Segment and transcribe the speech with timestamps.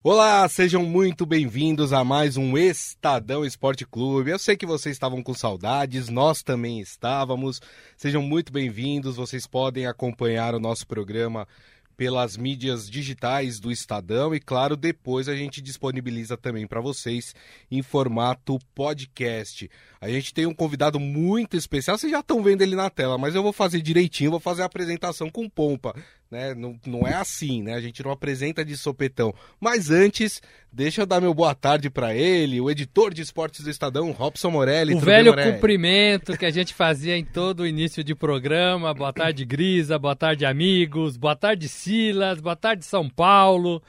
[0.00, 4.30] Olá, sejam muito bem-vindos a mais um Estadão Esporte Clube.
[4.30, 7.60] Eu sei que vocês estavam com saudades, nós também estávamos.
[7.96, 9.16] Sejam muito bem-vindos.
[9.16, 11.48] Vocês podem acompanhar o nosso programa
[11.96, 17.34] pelas mídias digitais do Estadão e, claro, depois a gente disponibiliza também para vocês
[17.68, 19.68] em formato podcast.
[20.00, 23.34] A gente tem um convidado muito especial, vocês já estão vendo ele na tela, mas
[23.34, 25.94] eu vou fazer direitinho, vou fazer a apresentação com pompa
[26.30, 26.54] né?
[26.54, 27.74] Não, não é assim, né?
[27.74, 29.34] A gente não apresenta de sopetão.
[29.58, 30.42] Mas antes,
[30.72, 34.50] deixa eu dar meu boa tarde para ele, o editor de esportes do Estadão, Robson
[34.50, 34.94] Morelli.
[34.94, 35.52] O velho Morelli?
[35.52, 38.92] cumprimento que a gente fazia em todo o início de programa.
[38.92, 39.98] Boa tarde, Grisa.
[39.98, 41.16] Boa tarde, amigos.
[41.16, 42.40] Boa tarde, Silas.
[42.40, 43.82] Boa tarde, São Paulo.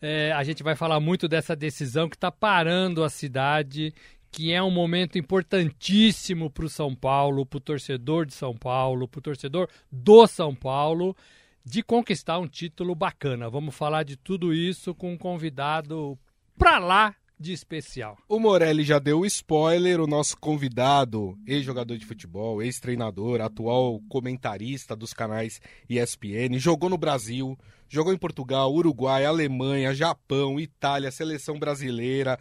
[0.00, 3.94] É, a gente vai falar muito dessa decisão que está parando a cidade
[4.30, 9.08] que é um momento importantíssimo para o São Paulo, para o torcedor de São Paulo,
[9.08, 11.16] para o torcedor do São Paulo
[11.64, 13.50] de conquistar um título bacana.
[13.50, 16.16] Vamos falar de tudo isso com um convidado
[16.56, 18.16] pra lá de especial.
[18.28, 24.96] O Morelli já deu o spoiler, o nosso convidado, ex-jogador de futebol, ex-treinador, atual comentarista
[24.96, 32.38] dos canais ESPN, jogou no Brasil, jogou em Portugal, Uruguai, Alemanha, Japão, Itália, seleção brasileira,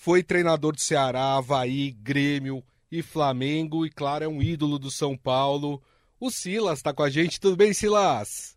[0.00, 5.14] foi treinador do Ceará, Havaí, Grêmio e Flamengo e claro, é um ídolo do São
[5.14, 5.80] Paulo.
[6.18, 8.56] O Silas está com a gente, tudo bem, Silas?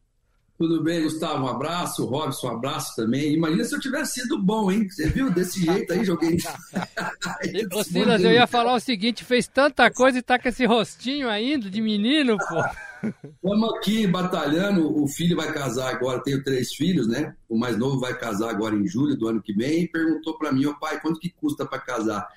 [0.57, 1.43] Tudo bem, Gustavo?
[1.43, 2.05] Um abraço.
[2.05, 3.33] Robson, um abraço também.
[3.33, 4.87] Imagina se eu tivesse sido bom, hein?
[4.89, 5.29] Você viu?
[5.31, 6.37] Desse jeito aí, joguei.
[7.75, 11.27] Ô, Silas, eu ia falar o seguinte: fez tanta coisa e tá com esse rostinho
[11.27, 12.63] ainda de menino, pô.
[13.03, 15.01] Estamos aqui batalhando.
[15.01, 17.35] O filho vai casar agora, tenho três filhos, né?
[17.49, 20.51] O mais novo vai casar agora em julho do ano que vem e perguntou para
[20.51, 22.27] mim, ô pai, quanto que custa para casar?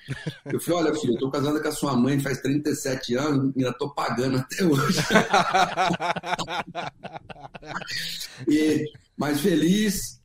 [0.45, 3.73] Eu falei, olha, filho, eu tô casando com a sua mãe faz 37 anos, ainda
[3.73, 4.99] tô pagando até hoje.
[8.47, 10.21] e, mas feliz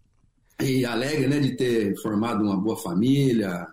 [0.61, 3.67] e alegre, né, de ter formado uma boa família.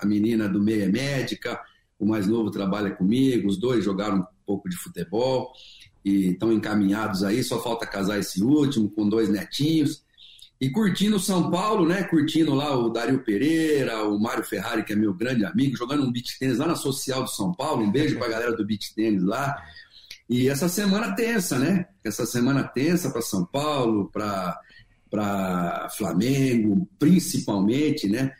[0.00, 1.60] A menina do meio é médica,
[1.98, 5.52] o mais novo trabalha comigo, os dois jogaram pouco de futebol
[6.04, 10.04] e estão encaminhados aí, só falta casar esse último, com dois netinhos.
[10.60, 12.04] E curtindo São Paulo, né?
[12.04, 16.12] Curtindo lá o Dario Pereira, o Mário Ferrari, que é meu grande amigo, jogando um
[16.12, 17.82] beat tênis lá na Social do São Paulo.
[17.82, 19.54] Um beijo para a galera do beat tênis lá.
[20.30, 21.86] E essa semana tensa, né?
[22.02, 28.32] Essa semana tensa para São Paulo, para Flamengo, principalmente, né?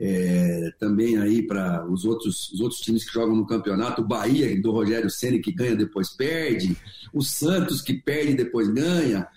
[0.00, 4.58] É, também aí para os outros, os outros times que jogam no campeonato, o Bahia
[4.58, 6.74] do Rogério Ceni que ganha depois perde,
[7.12, 9.28] o Santos que perde depois ganha.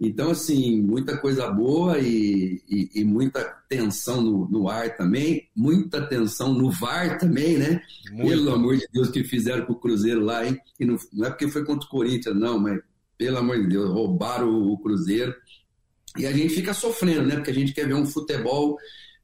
[0.00, 6.04] Então, assim, muita coisa boa e, e, e muita tensão no, no, ar também, muita
[6.06, 7.80] tensão no VAR também, né?
[8.10, 8.28] Muito.
[8.28, 10.58] Pelo amor de Deus, que fizeram com o Cruzeiro lá, hein?
[10.78, 12.80] E não, não é porque foi contra o Corinthians, não, mas
[13.16, 15.34] pelo amor de Deus, roubaram o, o Cruzeiro.
[16.16, 17.36] E a gente fica sofrendo, né?
[17.36, 18.76] Porque a gente quer ver um futebol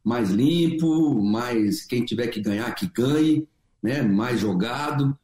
[0.09, 3.47] mais limpo, mais quem tiver que ganhar, que ganhe,
[3.83, 4.01] né?
[4.01, 5.15] mais jogado.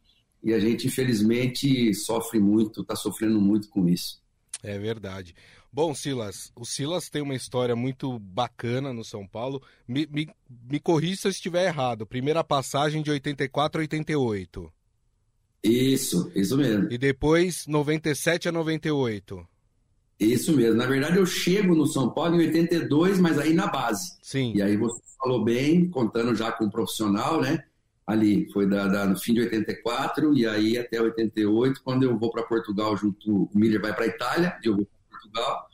[0.42, 4.22] E a gente, infelizmente, sofre muito, está sofrendo muito com isso.
[4.62, 5.34] É verdade.
[5.72, 9.62] Bom, Silas, o Silas tem uma história muito bacana no São Paulo.
[9.88, 10.28] Me, me,
[10.70, 12.06] me corrija se eu estiver errado.
[12.06, 14.70] Primeira passagem de 84 a 88.
[15.64, 16.92] Isso, isso mesmo.
[16.92, 19.48] E depois 97 a 98.
[20.18, 20.76] Isso mesmo.
[20.76, 24.16] Na verdade, eu chego no São Paulo em 82, mas aí na base.
[24.22, 24.52] Sim.
[24.54, 27.64] E aí você falou bem, contando já com um profissional, né?
[28.06, 32.30] Ali, foi da, da, no fim de 84 e aí até 88, quando eu vou
[32.30, 35.68] para Portugal junto, o Miller vai para Itália, eu vou para Portugal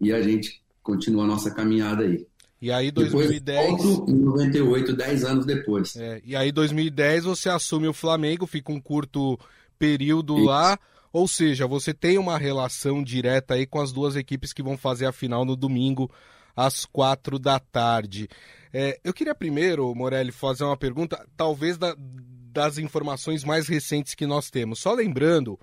[0.00, 2.26] e a gente continua a nossa caminhada aí.
[2.60, 3.44] E aí 2010...
[3.44, 5.94] Depois, volto em 98, 10 anos depois.
[5.94, 9.38] É, e aí 2010 você assume o Flamengo, fica um curto
[9.78, 10.46] período Isso.
[10.46, 10.78] lá
[11.12, 15.06] ou seja, você tem uma relação direta aí com as duas equipes que vão fazer
[15.06, 16.10] a final no domingo
[16.54, 18.28] às quatro da tarde.
[18.72, 24.26] É, eu queria primeiro, Morelli, fazer uma pergunta, talvez da, das informações mais recentes que
[24.26, 24.80] nós temos.
[24.80, 25.58] Só lembrando,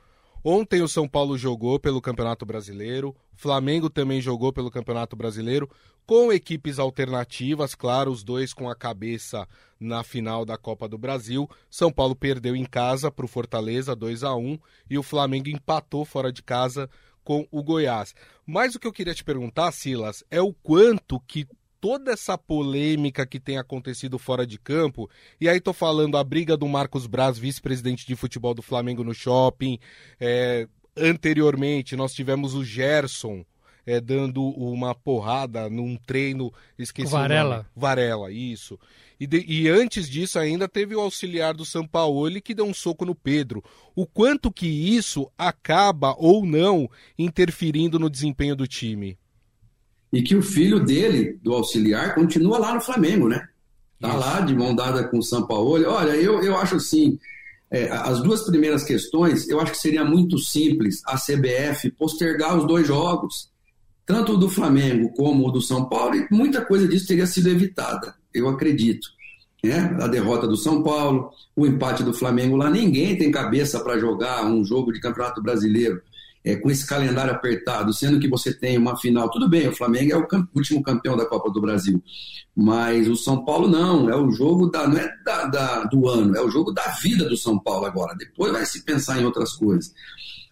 [0.47, 5.67] Ontem o São Paulo jogou pelo Campeonato Brasileiro, o Flamengo também jogou pelo Campeonato Brasileiro,
[6.05, 9.47] com equipes alternativas, claro, os dois com a cabeça
[9.79, 11.49] na final da Copa do Brasil.
[11.67, 16.05] São Paulo perdeu em casa para o Fortaleza 2 a 1 e o Flamengo empatou
[16.05, 16.87] fora de casa
[17.23, 18.13] com o Goiás.
[18.45, 21.47] Mas o que eu queria te perguntar, Silas, é o quanto que
[21.85, 25.07] toda essa polêmica que tem acontecido fora de campo,
[25.39, 29.13] e aí tô falando a briga do Marcos Braz, vice-presidente de futebol do Flamengo no
[29.13, 29.77] shopping,
[30.19, 30.67] é,
[30.97, 33.45] anteriormente nós tivemos o Gerson
[33.85, 37.69] é, dando uma porrada num treino, esqueci Varela.
[37.75, 38.79] Varela, isso.
[39.19, 43.05] E, de, e, antes disso ainda teve o auxiliar do Sampaoli que deu um soco
[43.05, 43.63] no Pedro.
[43.95, 49.19] O quanto que isso acaba ou não interferindo no desempenho do time?
[50.11, 53.47] E que o filho dele, do auxiliar, continua lá no Flamengo, né?
[53.99, 54.19] Tá Isso.
[54.19, 55.71] lá de mão dada com o São Paulo.
[55.87, 57.17] Olha, eu, eu acho assim,
[57.71, 62.65] é, as duas primeiras questões, eu acho que seria muito simples a CBF postergar os
[62.65, 63.49] dois jogos,
[64.05, 67.49] tanto o do Flamengo como o do São Paulo, e muita coisa disso teria sido
[67.49, 69.07] evitada, eu acredito.
[69.63, 69.97] Né?
[69.99, 74.45] A derrota do São Paulo, o empate do Flamengo lá, ninguém tem cabeça para jogar
[74.45, 76.01] um jogo de Campeonato Brasileiro
[76.45, 80.13] é, com esse calendário apertado, sendo que você tem uma final, tudo bem, o Flamengo
[80.13, 82.01] é o camp último campeão da Copa do Brasil,
[82.55, 86.37] mas o São Paulo não, é o jogo da, não é da, da, do ano,
[86.37, 89.53] é o jogo da vida do São Paulo agora, depois vai se pensar em outras
[89.53, 89.91] coisas.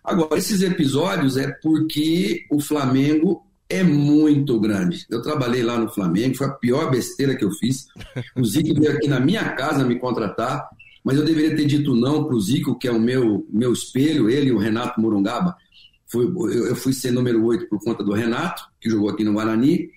[0.03, 5.05] Agora, esses episódios é porque o Flamengo é muito grande.
[5.09, 7.87] Eu trabalhei lá no Flamengo, foi a pior besteira que eu fiz.
[8.35, 10.67] O Zico veio aqui na minha casa me contratar,
[11.05, 14.29] mas eu deveria ter dito não para o Zico, que é o meu, meu espelho,
[14.29, 15.55] ele e o Renato Morungaba
[16.13, 16.31] Fui,
[16.67, 19.89] eu fui ser número 8 por conta do Renato, que jogou aqui no Guarani,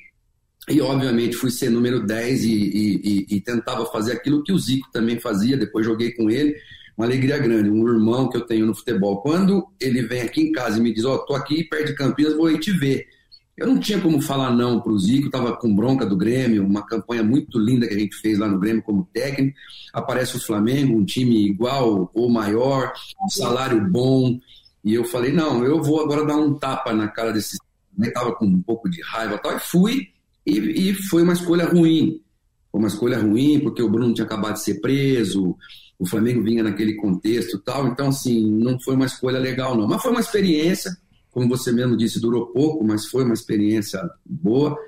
[0.67, 4.91] e obviamente fui ser número 10 e, e, e, tentava fazer aquilo que o Zico
[4.91, 6.57] também fazia, depois joguei com ele,
[6.97, 9.21] uma alegria grande, um irmão que eu tenho no futebol.
[9.21, 11.95] Quando ele vem aqui em casa e me diz, ó, oh, tô aqui perto de
[11.95, 13.07] Campinas, vou aí te ver.
[13.55, 16.87] Eu não tinha como falar não para o Zico, estava com bronca do Grêmio, uma
[16.87, 19.55] campanha muito linda que a gente fez lá no Grêmio como técnico.
[19.93, 24.41] Aparece o Flamengo, um time igual ou maior, um salário bom,
[24.87, 27.59] e eu falei, não, eu vou agora dar um tapa na cara desse.
[28.01, 30.09] Estava com um pouco de raiva tal, e fui,
[30.47, 32.23] e, e foi uma escolha ruim.
[32.71, 35.57] Foi uma escolha ruim, porque o Bruno tinha acabado de ser preso,
[35.99, 39.89] o Flamengo vinha naquele contexto tal, então, assim, não foi uma escolha legal, não.
[39.89, 40.97] Mas foi uma experiência,
[41.33, 44.79] como você mesmo disse, durou pouco, mas foi uma experiência boa.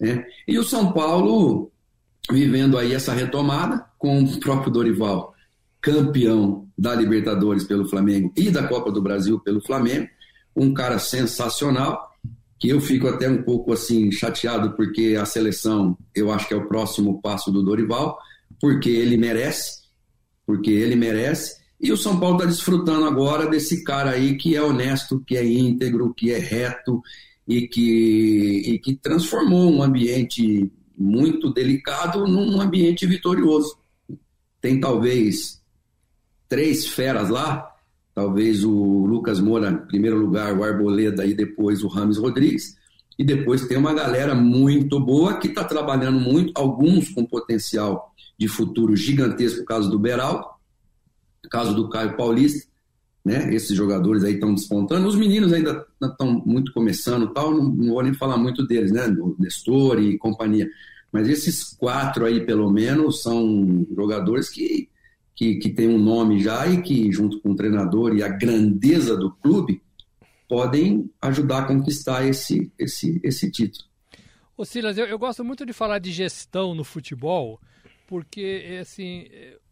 [0.00, 0.26] Né?
[0.48, 1.70] E o São Paulo
[2.28, 5.36] vivendo aí essa retomada com o próprio Dorival
[5.80, 10.08] campeão da Libertadores pelo Flamengo e da Copa do Brasil pelo Flamengo,
[10.54, 12.10] um cara sensacional,
[12.58, 16.56] que eu fico até um pouco assim chateado porque a seleção, eu acho que é
[16.56, 18.18] o próximo passo do Dorival,
[18.60, 19.82] porque ele merece,
[20.46, 24.62] porque ele merece, e o São Paulo está desfrutando agora desse cara aí que é
[24.62, 27.02] honesto, que é íntegro, que é reto
[27.46, 33.78] e que, e que transformou um ambiente muito delicado num ambiente vitorioso.
[34.60, 35.60] Tem talvez
[36.48, 37.74] três feras lá,
[38.14, 42.76] talvez o Lucas Moura em primeiro lugar, o Arboleda e depois o Rames Rodrigues.
[43.18, 48.46] E depois tem uma galera muito boa que está trabalhando muito, alguns com potencial de
[48.46, 50.60] futuro gigantesco, caso do Beral,
[51.50, 52.68] caso do Caio Paulista,
[53.24, 53.52] né?
[53.52, 55.08] Esses jogadores aí estão despontando.
[55.08, 57.52] Os meninos ainda estão muito começando, tal.
[57.52, 59.06] Não, não, vou nem falar muito deles, né?
[59.18, 60.68] O Nestor e companhia.
[61.10, 64.88] Mas esses quatro aí, pelo menos, são jogadores que
[65.36, 69.16] que, que tem um nome já e que, junto com o treinador e a grandeza
[69.16, 69.82] do clube,
[70.48, 73.84] podem ajudar a conquistar esse, esse, esse título.
[74.56, 77.60] Ô Silas, eu, eu gosto muito de falar de gestão no futebol,
[78.06, 79.26] porque assim,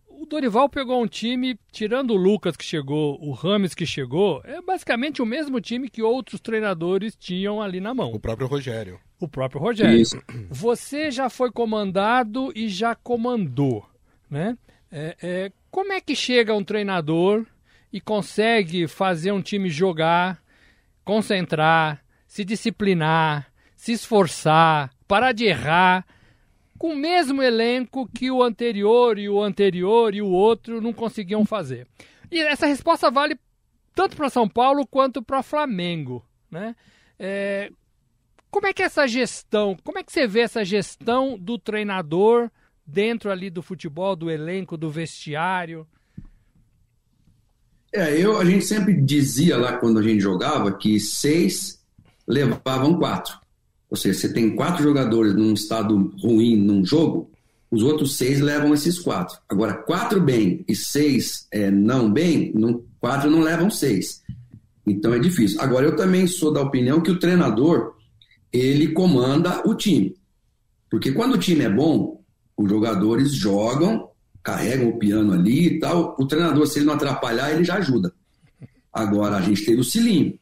[0.06, 4.60] o Dorival pegou um time, tirando o Lucas que chegou, o Rames que chegou, é
[4.60, 8.12] basicamente o mesmo time que outros treinadores tinham ali na mão.
[8.12, 9.00] O próprio Rogério.
[9.19, 9.96] O próprio Rogério.
[9.96, 10.20] Isso.
[10.50, 13.87] Você já foi comandado e já comandou,
[14.28, 14.58] né?
[14.96, 17.44] É, é, como é que chega um treinador
[17.93, 20.41] e consegue fazer um time jogar,
[21.05, 26.06] concentrar, se disciplinar, se esforçar, parar de errar,
[26.79, 31.44] com o mesmo elenco que o anterior e o anterior e o outro não conseguiam
[31.44, 31.89] fazer?
[32.31, 33.36] E essa resposta vale
[33.96, 36.77] tanto para São Paulo quanto para Flamengo, né?
[37.19, 37.69] É,
[38.48, 42.48] como é que é essa gestão, como é que você vê essa gestão do treinador
[42.86, 45.86] dentro ali do futebol, do elenco, do vestiário?
[47.93, 51.81] É, eu, a gente sempre dizia lá quando a gente jogava que seis
[52.26, 53.38] levavam quatro.
[53.88, 57.31] Ou seja, você tem quatro jogadores num estado ruim num jogo,
[57.70, 59.38] os outros seis levam esses quatro.
[59.48, 64.22] Agora, quatro bem e seis é, não bem, não, quatro não levam seis.
[64.86, 65.60] Então é difícil.
[65.60, 67.94] Agora, eu também sou da opinião que o treinador
[68.53, 70.17] ele comanda o time.
[70.91, 72.23] Porque quando o time é bom,
[72.56, 74.08] os jogadores jogam,
[74.43, 76.15] carregam o piano ali e tal.
[76.19, 78.13] O treinador, se ele não atrapalhar, ele já ajuda.
[78.93, 80.39] Agora, a gente teve o Cilinho.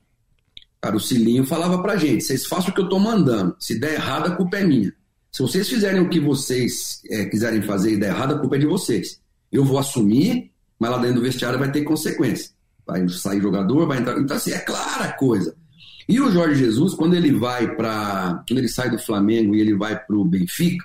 [0.81, 3.57] Cara, o Cilinho falava pra gente: vocês façam o que eu tô mandando.
[3.59, 4.93] Se der errado, a culpa é minha.
[5.31, 8.59] Se vocês fizerem o que vocês é, quiserem fazer e der errado, a culpa é
[8.59, 9.19] de vocês.
[9.51, 12.51] Eu vou assumir, mas lá dentro do vestiário vai ter consequência.
[12.87, 14.19] Vai sair jogador, vai entrar.
[14.19, 15.55] Então, assim, é clara a coisa.
[16.09, 18.43] E o Jorge Jesus, quando ele vai para.
[18.47, 20.85] Quando ele sai do Flamengo e ele vai para o Benfica,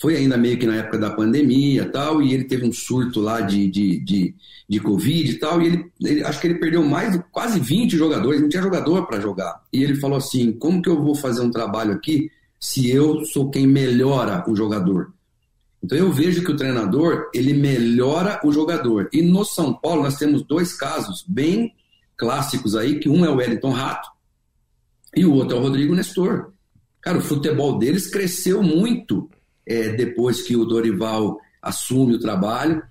[0.00, 3.40] foi ainda meio que na época da pandemia tal, e ele teve um surto lá
[3.40, 4.34] de, de, de,
[4.68, 8.40] de Covid e tal, e ele, ele, acho que ele perdeu mais quase 20 jogadores,
[8.40, 9.62] não tinha jogador para jogar.
[9.72, 13.50] E ele falou assim: como que eu vou fazer um trabalho aqui se eu sou
[13.50, 15.12] quem melhora o jogador.
[15.82, 19.08] Então eu vejo que o treinador, ele melhora o jogador.
[19.12, 21.72] E no São Paulo nós temos dois casos bem
[22.16, 24.10] clássicos aí, que um é o Wellington Rato
[25.14, 26.52] e o outro é o Rodrigo Nestor.
[27.00, 29.30] Cara, o futebol deles cresceu muito
[29.68, 32.82] é, depois que o Dorival assume o trabalho.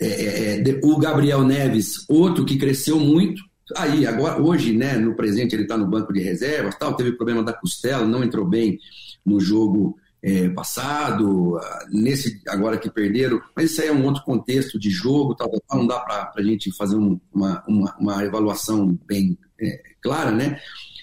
[0.00, 3.40] É, é, é o Gabriel Neves, outro que cresceu muito.
[3.76, 7.42] Aí, agora, hoje, né, no presente, ele está no banco de reservas, tal, teve problema
[7.42, 8.78] da costela, não entrou bem
[9.24, 11.58] no jogo é, passado,
[11.90, 15.78] nesse agora que perderam, mas isso aí é um outro contexto de jogo, tal, tal
[15.78, 20.60] não dá para a gente fazer um, uma, uma, uma, avaliação bem é, clara, né?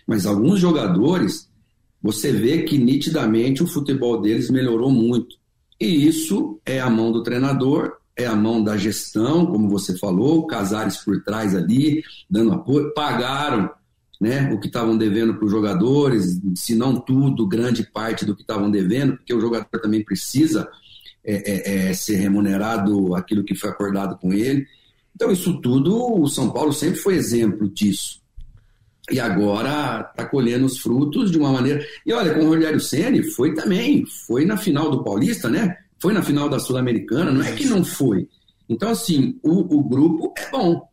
[0.08, 1.49] Mas alguns jogadores,
[2.02, 5.38] você vê que nitidamente o futebol deles melhorou muito.
[5.80, 10.46] E isso é a mão do treinador, é a mão da gestão, como você falou,
[10.46, 13.70] Casares por trás ali, dando apoio, pagaram
[14.20, 18.42] né, o que estavam devendo para os jogadores, se não tudo, grande parte do que
[18.42, 20.68] estavam devendo, porque o jogador também precisa
[21.24, 24.66] é, é, é, ser remunerado aquilo que foi acordado com ele.
[25.16, 28.19] Então, isso tudo, o São Paulo sempre foi exemplo disso.
[29.12, 31.86] E agora está colhendo os frutos de uma maneira.
[32.06, 35.78] E olha, com o Rogério Ceni foi também, foi na final do Paulista, né?
[36.02, 38.28] Foi na final da Sul-Americana, não é que não foi.
[38.68, 40.88] Então, assim, o, o grupo é bom.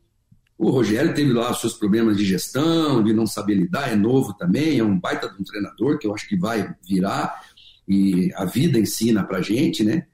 [0.58, 4.32] O Rogério teve lá os seus problemas de gestão, de não saber lidar, é novo
[4.34, 7.40] também, é um baita de um treinador que eu acho que vai virar
[7.86, 10.06] e a vida ensina pra gente, né?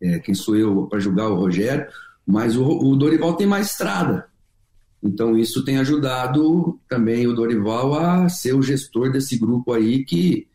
[0.00, 1.86] É, quem sou eu para julgar o Rogério?
[2.26, 4.28] Mas o, o, Dorival tem mais estrada.
[5.06, 10.46] Então isso tem ajudado também o Dorival a ser o gestor desse grupo aí que,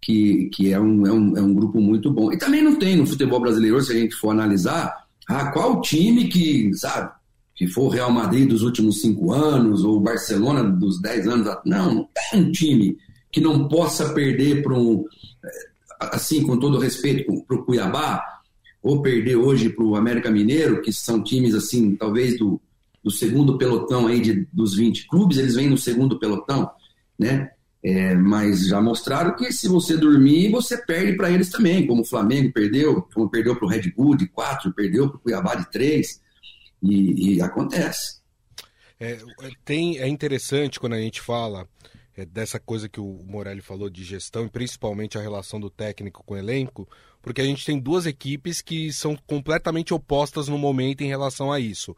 [0.00, 2.32] que, que é, um, é, um, é um grupo muito bom.
[2.32, 4.94] E também não tem no futebol brasileiro, se a gente for analisar,
[5.28, 7.10] ah, qual time que, sabe,
[7.54, 11.48] que for o Real Madrid dos últimos cinco anos, ou Barcelona dos dez anos.
[11.64, 12.96] Não, não tem um time
[13.32, 15.04] que não possa perder para um,
[15.44, 15.68] eh,
[16.00, 18.22] assim, com todo respeito, para o Cuiabá,
[18.82, 22.60] ou perder hoje para o América Mineiro, que são times, assim, talvez do,
[23.06, 26.68] do segundo pelotão aí de, dos 20 clubes, eles vêm no segundo pelotão,
[27.16, 27.52] né?
[27.80, 32.04] É, mas já mostraram que se você dormir, você perde para eles também, como o
[32.04, 35.70] Flamengo perdeu, como perdeu para o Red Bull de 4, perdeu para o Cuiabá de
[35.70, 36.20] 3.
[36.82, 38.18] E, e acontece.
[38.98, 41.68] É, é, tem, é interessante quando a gente fala
[42.16, 46.24] é, dessa coisa que o Morelli falou de gestão e principalmente a relação do técnico
[46.26, 46.88] com o elenco,
[47.22, 51.60] porque a gente tem duas equipes que são completamente opostas no momento em relação a
[51.60, 51.94] isso.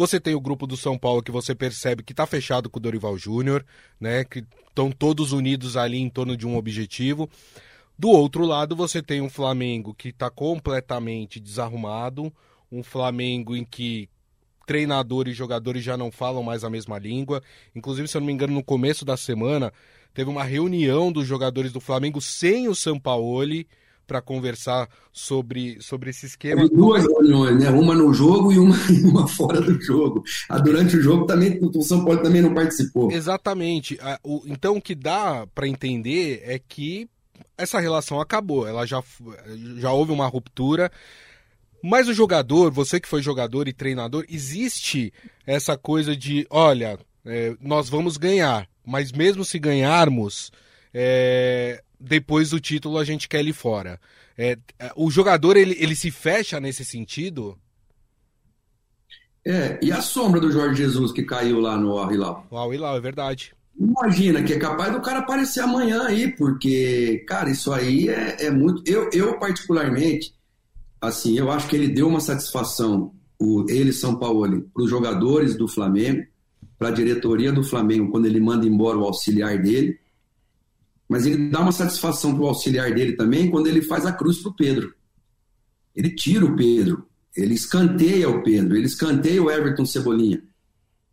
[0.00, 2.82] Você tem o grupo do São Paulo que você percebe que está fechado com o
[2.82, 3.62] Dorival Júnior,
[4.00, 4.24] né?
[4.24, 7.28] Que estão todos unidos ali em torno de um objetivo.
[7.98, 12.32] Do outro lado, você tem um Flamengo que está completamente desarrumado,
[12.72, 14.08] um Flamengo em que
[14.66, 17.42] treinador e jogadores já não falam mais a mesma língua.
[17.76, 19.70] Inclusive, se eu não me engano, no começo da semana,
[20.14, 23.68] teve uma reunião dos jogadores do Flamengo sem o Sampaoli
[24.10, 26.62] para conversar sobre, sobre esse esquema.
[26.62, 27.70] Teve duas reuniões, né?
[27.70, 28.74] Uma no jogo e uma,
[29.08, 30.24] uma fora do jogo.
[30.48, 33.12] A, durante o jogo também o São Paulo também não participou.
[33.12, 33.96] Exatamente.
[34.46, 37.08] Então o que dá para entender é que
[37.56, 38.66] essa relação acabou.
[38.66, 39.00] Ela já,
[39.76, 40.90] já houve uma ruptura.
[41.80, 45.12] Mas o jogador, você que foi jogador e treinador, existe
[45.46, 50.50] essa coisa de, olha, é, nós vamos ganhar, mas mesmo se ganharmos,
[50.92, 54.00] é, depois do título a gente quer ele fora.
[54.36, 54.56] É,
[54.96, 57.58] o jogador ele, ele se fecha nesse sentido?
[59.44, 62.46] É, e a sombra do Jorge Jesus que caiu lá no Al Hilal?
[62.50, 63.54] O Al Hilal, é verdade.
[63.78, 68.50] Imagina que é capaz do cara aparecer amanhã aí, porque, cara, isso aí é, é
[68.50, 68.82] muito.
[68.86, 70.34] Eu, eu, particularmente,
[71.00, 75.56] assim, eu acho que ele deu uma satisfação, o, ele, São Paulo, para os jogadores
[75.56, 76.26] do Flamengo,
[76.78, 79.98] para a diretoria do Flamengo, quando ele manda embora o auxiliar dele,
[81.10, 84.38] mas ele dá uma satisfação para o auxiliar dele também quando ele faz a cruz
[84.38, 84.94] para o Pedro.
[85.92, 87.04] Ele tira o Pedro,
[87.36, 90.40] ele escanteia o Pedro, ele escanteia o Everton Cebolinha.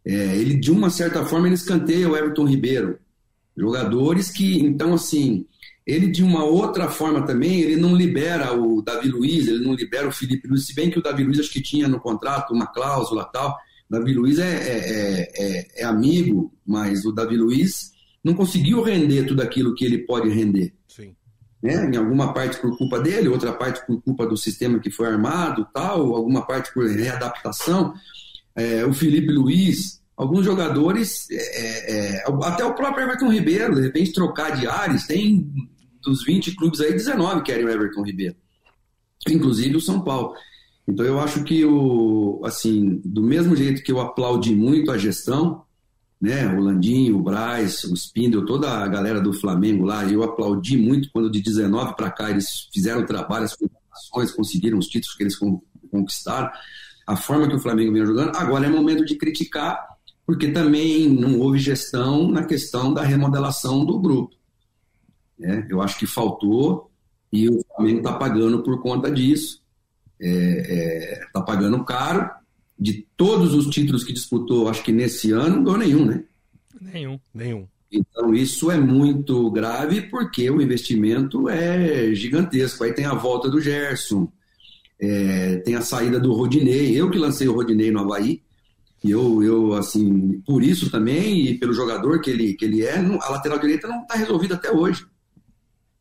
[0.05, 2.99] É, ele, de uma certa forma, ele escanteia o Everton Ribeiro.
[3.57, 5.47] Jogadores que, então, assim,
[5.83, 10.07] ele, de uma outra forma também, ele não libera o Davi Luiz, ele não libera
[10.07, 12.67] o Felipe Luiz, se bem que o Davi Luiz acho que tinha no contrato uma
[12.67, 13.57] cláusula tal.
[13.89, 19.41] Davi Luiz é, é, é, é amigo, mas o Davi Luiz não conseguiu render tudo
[19.41, 20.73] aquilo que ele pode render.
[20.87, 21.15] Sim.
[21.61, 21.89] Né?
[21.93, 25.67] Em alguma parte por culpa dele, outra parte por culpa do sistema que foi armado,
[25.73, 27.93] tal, alguma parte por readaptação.
[28.55, 34.13] É, o Felipe Luiz, alguns jogadores, é, é, até o próprio Everton Ribeiro, de repente
[34.13, 35.47] trocar de ares, tem
[36.03, 38.35] dos 20 clubes aí, 19 querem o Everton Ribeiro.
[39.27, 40.33] Inclusive o São Paulo.
[40.87, 45.63] Então eu acho que o assim, do mesmo jeito que eu aplaudi muito a gestão,
[46.19, 46.47] né?
[46.47, 50.03] O Landinho, o Braz, o Spindle, toda a galera do Flamengo lá.
[50.05, 54.87] Eu aplaudi muito quando de 19 para cá eles fizeram o trabalho, as conseguiram os
[54.87, 55.37] títulos que eles
[55.89, 56.49] conquistaram.
[57.05, 58.35] A forma que o Flamengo vem jogando.
[58.35, 59.79] Agora é momento de criticar,
[60.25, 64.35] porque também não houve gestão na questão da remodelação do grupo.
[65.39, 65.65] Né?
[65.69, 66.91] Eu acho que faltou
[67.31, 69.61] e o Flamengo está pagando por conta disso.
[70.19, 72.27] Está é, é, tá pagando caro
[72.79, 76.23] de todos os títulos que disputou, acho que nesse ano, não ganhou nenhum, né?
[76.79, 77.19] Nenhum.
[77.33, 77.67] Nenhum.
[77.91, 82.83] Então, isso é muito grave porque o investimento é gigantesco.
[82.83, 84.31] Aí tem a volta do Gerson,
[84.99, 86.99] é, tem a saída do Rodinei.
[86.99, 88.41] Eu que lancei o Rodinei no Havaí,
[89.03, 92.97] e eu, eu, assim, por isso também, e pelo jogador que ele, que ele é,
[92.97, 95.05] a lateral direita não está resolvida até hoje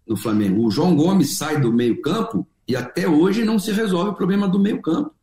[0.07, 0.65] no Flamengo.
[0.65, 4.59] O João Gomes sai do meio-campo e até hoje não se resolve o problema do
[4.59, 5.15] meio-campo.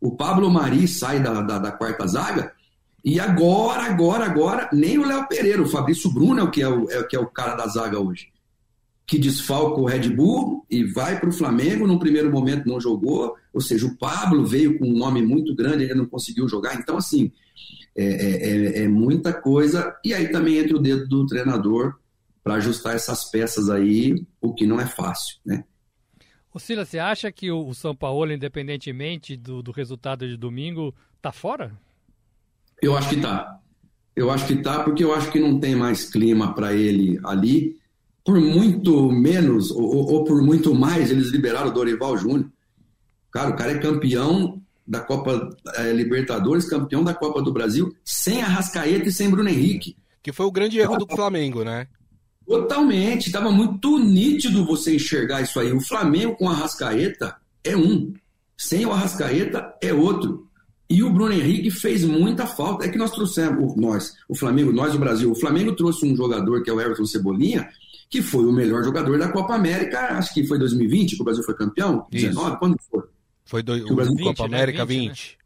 [0.00, 2.52] O Pablo Mari sai da, da, da, quarta zaga.
[3.04, 6.68] E agora, agora, agora, nem o Léo Pereira, o Fabrício Bruno é o que é
[6.68, 8.28] o, é, que é o cara da zaga hoje.
[9.06, 11.86] Que desfalca o Red Bull e vai para o Flamengo.
[11.86, 13.34] No primeiro momento não jogou.
[13.52, 16.74] Ou seja, o Pablo veio com um nome muito grande, ainda não conseguiu jogar.
[16.74, 17.32] Então, assim,
[17.96, 19.96] é, é, é, é muita coisa.
[20.04, 21.94] E aí também entra o dedo do treinador
[22.44, 25.64] para ajustar essas peças aí, o que não é fácil, né?
[26.58, 31.72] Silas, você acha que o São Paulo, independentemente do, do resultado de domingo, tá fora?
[32.82, 33.58] Eu acho que tá.
[34.14, 37.76] Eu acho que tá, porque eu acho que não tem mais clima para ele ali.
[38.24, 42.50] Por muito menos, ou, ou, por muito mais, eles liberaram o Dorival Júnior.
[43.30, 48.42] Cara, o cara é campeão da Copa é, Libertadores, campeão da Copa do Brasil, sem
[48.42, 49.96] Arrascaeta e sem Bruno Henrique.
[50.22, 51.86] Que foi o grande erro do Flamengo, né?
[52.48, 55.70] Totalmente, estava muito nítido você enxergar isso aí.
[55.70, 58.14] O Flamengo com a Arrascaeta é um,
[58.56, 60.48] sem o Arrascaeta é outro.
[60.88, 62.86] E o Bruno Henrique fez muita falta.
[62.86, 66.62] É que nós trouxemos, nós, o Flamengo, nós, o Brasil, o Flamengo trouxe um jogador
[66.62, 67.68] que é o Everton Cebolinha,
[68.08, 71.44] que foi o melhor jogador da Copa América, acho que foi 2020 que o Brasil
[71.44, 73.02] foi campeão, 19, quando foi?
[73.44, 74.56] Foi do, o, Brasil, 20, Copa né?
[74.56, 75.08] América 20.
[75.08, 75.10] 20.
[75.10, 75.38] Né?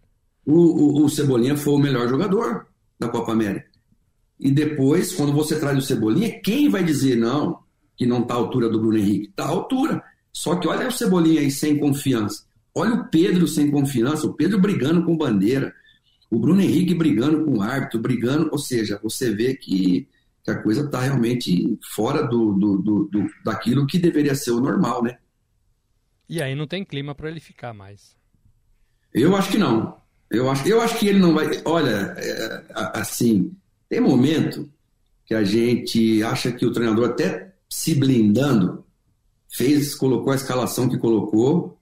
[0.47, 3.72] O, o, o Cebolinha foi o melhor jogador da Copa América.
[4.43, 7.61] E depois, quando você traz o Cebolinha, quem vai dizer não,
[7.97, 9.29] que não está à altura do Bruno Henrique?
[9.29, 10.03] Está à altura.
[10.33, 12.45] Só que olha o Cebolinha aí sem confiança.
[12.75, 15.73] Olha o Pedro sem confiança, o Pedro brigando com bandeira,
[16.29, 20.09] o Bruno Henrique brigando com o árbitro, brigando, ou seja, você vê que,
[20.43, 24.61] que a coisa está realmente fora do, do, do, do, daquilo que deveria ser o
[24.61, 25.19] normal, né?
[26.29, 28.17] E aí não tem clima para ele ficar mais.
[29.15, 30.01] Eu acho que não.
[30.31, 31.47] Eu acho, eu acho que ele não vai.
[31.65, 33.55] Olha, é, assim,
[33.93, 34.73] tem momento
[35.27, 38.87] que a gente acha que o treinador, até se blindando,
[39.51, 41.79] fez, colocou a escalação que colocou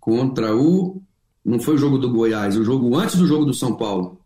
[0.00, 1.02] contra o.
[1.44, 4.22] Não foi o jogo do Goiás, o jogo antes do jogo do São Paulo.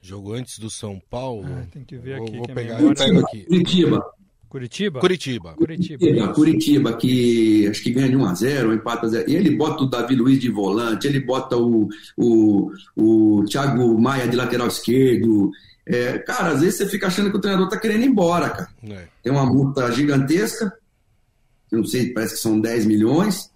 [0.00, 1.48] Jogo antes do São Paulo.
[1.48, 2.30] Ah, tem que ver aqui.
[2.30, 3.44] Vou, vou pegar, eu pego aqui.
[3.46, 4.06] Curitiba.
[4.48, 5.00] Curitiba?
[5.00, 5.54] Curitiba.
[5.54, 9.30] Curitiba, Curitiba, que acho que ganha de 1 a 0 empata a 0.
[9.30, 14.28] E ele bota o Davi Luiz de volante, ele bota o, o, o Thiago Maia
[14.28, 15.52] de lateral esquerdo,
[15.86, 18.68] é, cara, às vezes você fica achando que o treinador tá querendo ir embora, cara.
[18.88, 19.04] É.
[19.22, 20.72] Tem uma multa gigantesca,
[21.70, 23.50] não sei, parece que são 10 milhões.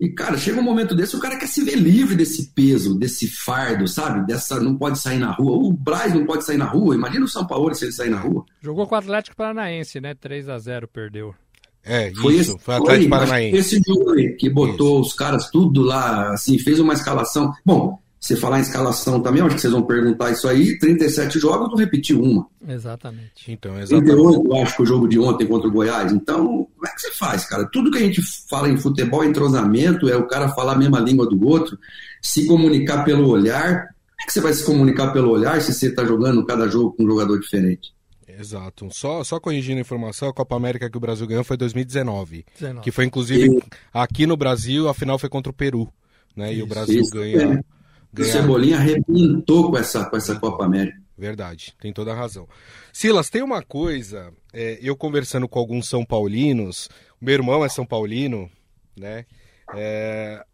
[0.00, 3.26] E, cara, chega um momento desse, o cara quer se ver livre desse peso, desse
[3.26, 4.24] fardo, sabe?
[4.26, 5.56] Dessa, não pode sair na rua.
[5.56, 6.94] O Braz não pode sair na rua.
[6.94, 8.44] Imagina o São Paulo se ele sair na rua.
[8.60, 10.14] Jogou com o Atlético Paranaense, né?
[10.14, 11.34] 3 a 0 perdeu.
[11.82, 13.56] É, foi isso, esse, foi o Atlético foi, Paranaense.
[13.56, 15.10] Esse jogo aí, que botou isso.
[15.10, 17.52] os caras tudo lá, assim, fez uma escalação.
[17.66, 20.76] Bom, você falar em escalação também, acho que vocês vão perguntar isso aí.
[20.78, 22.46] 37 jogos, não repetiu uma.
[22.66, 23.30] Exatamente.
[23.46, 24.06] Então, exatamente.
[24.06, 26.12] 38, acho que o jogo de ontem contra o Goiás.
[26.12, 27.68] Então, como é que você faz, cara?
[27.72, 30.98] Tudo que a gente fala em futebol é entrosamento, é o cara falar a mesma
[30.98, 31.78] língua do outro,
[32.20, 33.86] se comunicar pelo olhar.
[33.86, 36.92] Como é que você vai se comunicar pelo olhar se você está jogando cada jogo
[36.96, 37.94] com um jogador diferente?
[38.26, 38.88] Exato.
[38.90, 42.44] Só, só corrigindo a informação, a Copa América que o Brasil ganhou foi 2019.
[42.58, 42.84] 19.
[42.84, 43.62] Que foi, inclusive, e...
[43.92, 45.88] aqui no Brasil, a final foi contra o Peru.
[46.36, 46.52] Né?
[46.52, 47.54] Isso, e o Brasil isso, ganha.
[47.54, 47.77] É
[48.12, 48.28] Ganhar...
[48.28, 50.98] O Cebolinha arrebentou com essa, com essa Copa América.
[51.16, 52.48] Verdade, tem toda a razão.
[52.92, 56.88] Silas, tem uma coisa, é, eu conversando com alguns São Paulinos,
[57.20, 58.48] meu irmão é São Paulino,
[58.96, 59.26] né?
[59.74, 60.44] É,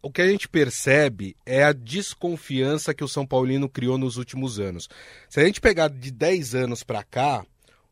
[0.00, 4.60] o que a gente percebe é a desconfiança que o São Paulino criou nos últimos
[4.60, 4.88] anos.
[5.28, 7.44] Se a gente pegar de 10 anos para cá,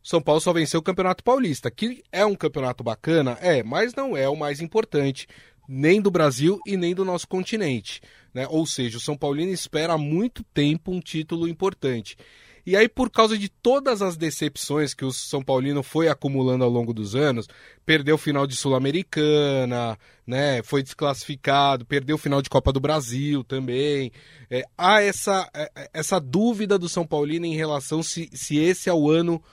[0.03, 3.95] o São Paulo só venceu o Campeonato Paulista, que é um campeonato bacana, é, mas
[3.95, 5.27] não é o mais importante,
[5.67, 7.99] nem do Brasil e nem do nosso continente.
[8.33, 8.47] Né?
[8.49, 12.17] Ou seja, o São Paulino espera há muito tempo um título importante.
[12.65, 16.69] E aí, por causa de todas as decepções que o São Paulino foi acumulando ao
[16.69, 17.45] longo dos anos,
[17.85, 20.63] perdeu o final de Sul-Americana, né?
[20.63, 24.13] Foi desclassificado, perdeu o final de Copa do Brasil também.
[24.49, 28.89] É, há essa, é, é, essa dúvida do São Paulino em relação se, se esse
[28.89, 29.43] é o ano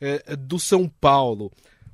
[0.00, 1.50] é, do São Paulo.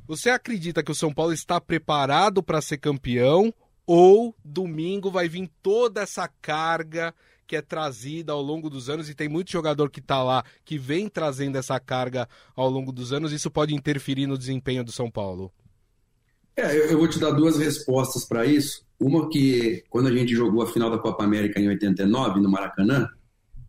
[0.07, 3.53] Você acredita que o São Paulo está preparado para ser campeão
[3.87, 7.15] ou domingo vai vir toda essa carga
[7.47, 10.77] que é trazida ao longo dos anos e tem muito jogador que está lá que
[10.77, 15.11] vem trazendo essa carga ao longo dos anos, isso pode interferir no desempenho do São
[15.11, 15.53] Paulo?
[16.57, 18.85] É, eu vou te dar duas respostas para isso.
[18.99, 23.07] Uma que quando a gente jogou a final da Copa América em 89 no Maracanã,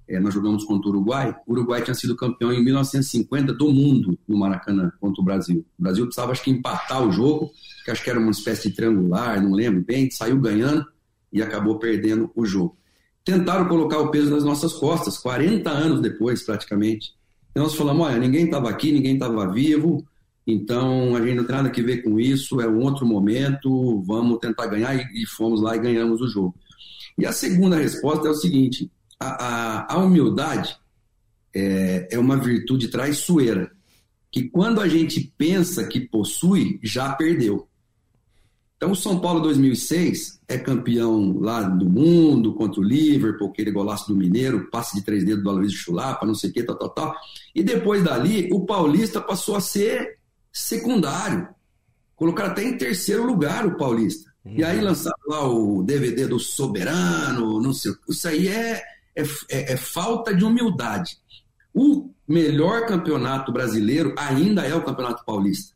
[0.08, 1.36] é, nós jogamos contra o Uruguai.
[1.46, 5.66] O Uruguai tinha sido campeão em 1950 do mundo no Maracanã contra o Brasil.
[5.78, 7.52] O Brasil precisava, acho que, empatar o jogo,
[7.84, 10.86] que acho que era uma espécie de triangular, não lembro bem, saiu ganhando
[11.32, 12.78] e acabou perdendo o jogo.
[13.26, 17.14] Tentaram colocar o peso nas nossas costas, 40 anos depois, praticamente.
[17.54, 20.06] E nós falamos: olha, ninguém estava aqui, ninguém estava vivo,
[20.46, 24.40] então a gente não tem nada a ver com isso, é um outro momento, vamos
[24.40, 26.56] tentar ganhar, e, e fomos lá e ganhamos o jogo.
[27.18, 28.90] E a segunda resposta é o seguinte:
[29.20, 30.78] a, a, a humildade
[31.54, 33.72] é, é uma virtude traiçoeira,
[34.32, 37.68] que quando a gente pensa que possui, já perdeu.
[38.78, 44.08] Então, o São Paulo 2006 é campeão lá do mundo contra o Liverpool, aquele golaço
[44.08, 46.90] do Mineiro, passe de três dedos do Aloysio Chulapa, não sei o que, tal, tal,
[46.90, 47.16] tal.
[47.56, 50.20] E depois dali, o Paulista passou a ser
[50.54, 51.48] secundário.
[52.16, 54.32] Colocaram até em terceiro lugar o Paulista.
[54.46, 54.54] Uhum.
[54.58, 54.84] E aí uhum.
[54.84, 57.94] lançaram lá o DVD do Soberano, não sei.
[58.08, 58.84] Isso aí é,
[59.18, 61.18] é, é, é falta de humildade.
[61.74, 65.76] O melhor campeonato brasileiro ainda é o Campeonato Paulista.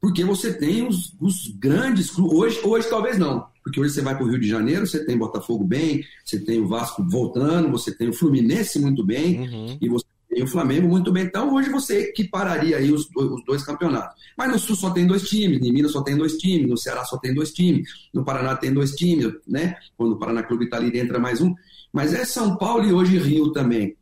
[0.00, 2.38] Porque você tem os, os grandes clubes.
[2.38, 3.46] Hoje, hoje talvez não.
[3.62, 6.60] Porque hoje você vai para o Rio de Janeiro, você tem Botafogo bem, você tem
[6.60, 9.78] o Vasco voltando, você tem o Fluminense muito bem, uhum.
[9.80, 11.24] e você tem o Flamengo muito bem.
[11.24, 14.14] Então, hoje você equipararia aí os, os dois campeonatos.
[14.38, 17.04] Mas no Sul só tem dois times, em Minas só tem dois times, no Ceará
[17.04, 19.76] só tem dois times, no Paraná tem dois times, né?
[19.96, 21.52] Quando o Paraná Clube está ali, entra mais um.
[21.96, 23.96] Mas é São Paulo e hoje Rio também.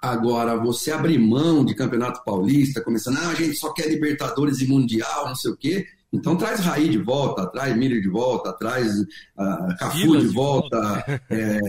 [0.00, 4.66] Agora, você abrir mão de Campeonato Paulista, começando, ah, a gente só quer Libertadores e
[4.66, 5.86] Mundial, não sei o quê.
[6.10, 10.80] Então traz Raí de volta, traz Miller de volta, traz uh, Cafu de, de volta,
[10.80, 11.22] volta.
[11.28, 11.60] É,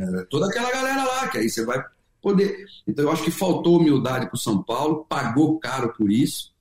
[0.00, 1.80] é, toda aquela galera lá, que aí você vai
[2.20, 2.66] poder.
[2.84, 6.52] Então eu acho que faltou humildade para o São Paulo, pagou caro por isso,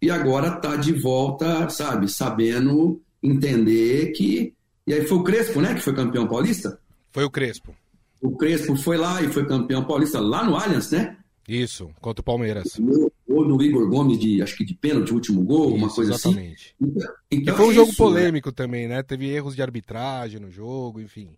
[0.00, 4.54] e agora está de volta, sabe, sabendo entender que.
[4.86, 6.80] E aí foi o Crespo, né, que foi campeão paulista?
[7.12, 7.74] Foi o Crespo.
[8.20, 11.16] O Crespo foi lá e foi campeão paulista lá no Allianz, né?
[11.48, 12.80] Isso, contra o Palmeiras.
[13.28, 16.30] Ou do Igor Gomes, de, acho que de pênalti, último gol, Isso, uma coisa assim.
[16.30, 16.76] exatamente.
[16.80, 17.12] assim.
[17.30, 18.54] Então, e foi um jogo isso, polêmico né?
[18.54, 19.02] também, né?
[19.02, 21.30] Teve erros de arbitragem no jogo, enfim.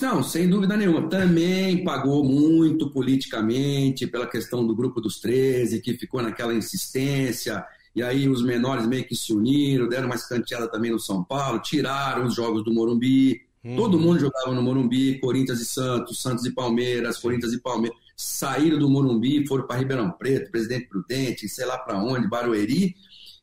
[0.00, 1.08] Não, sem dúvida nenhuma.
[1.08, 7.64] Também pagou muito politicamente pela questão do grupo dos 13, que ficou naquela insistência.
[7.94, 11.60] E aí os menores meio que se uniram, deram uma escanteada também no São Paulo,
[11.60, 13.47] tiraram os jogos do Morumbi.
[13.64, 13.76] Uhum.
[13.76, 17.98] Todo mundo jogava no Morumbi, Corinthians e Santos, Santos e Palmeiras, Corinthians e Palmeiras.
[18.16, 22.94] Saíram do Morumbi, foram para Ribeirão Preto, Presidente Prudente, sei lá para onde, Barueri.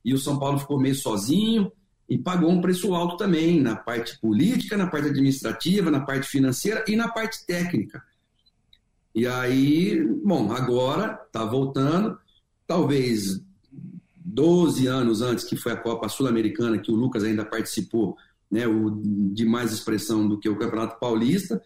[0.04, 1.72] E o São Paulo ficou meio sozinho
[2.08, 6.84] e pagou um preço alto também na parte política, na parte administrativa, na parte financeira
[6.88, 8.04] e na parte técnica.
[9.14, 12.18] E aí, bom, agora está voltando,
[12.68, 13.42] talvez
[14.18, 18.18] 12 anos antes que foi a Copa Sul-Americana, que o Lucas ainda participou,
[18.56, 18.90] né, o,
[19.34, 21.62] de mais expressão do que o Campeonato Paulista,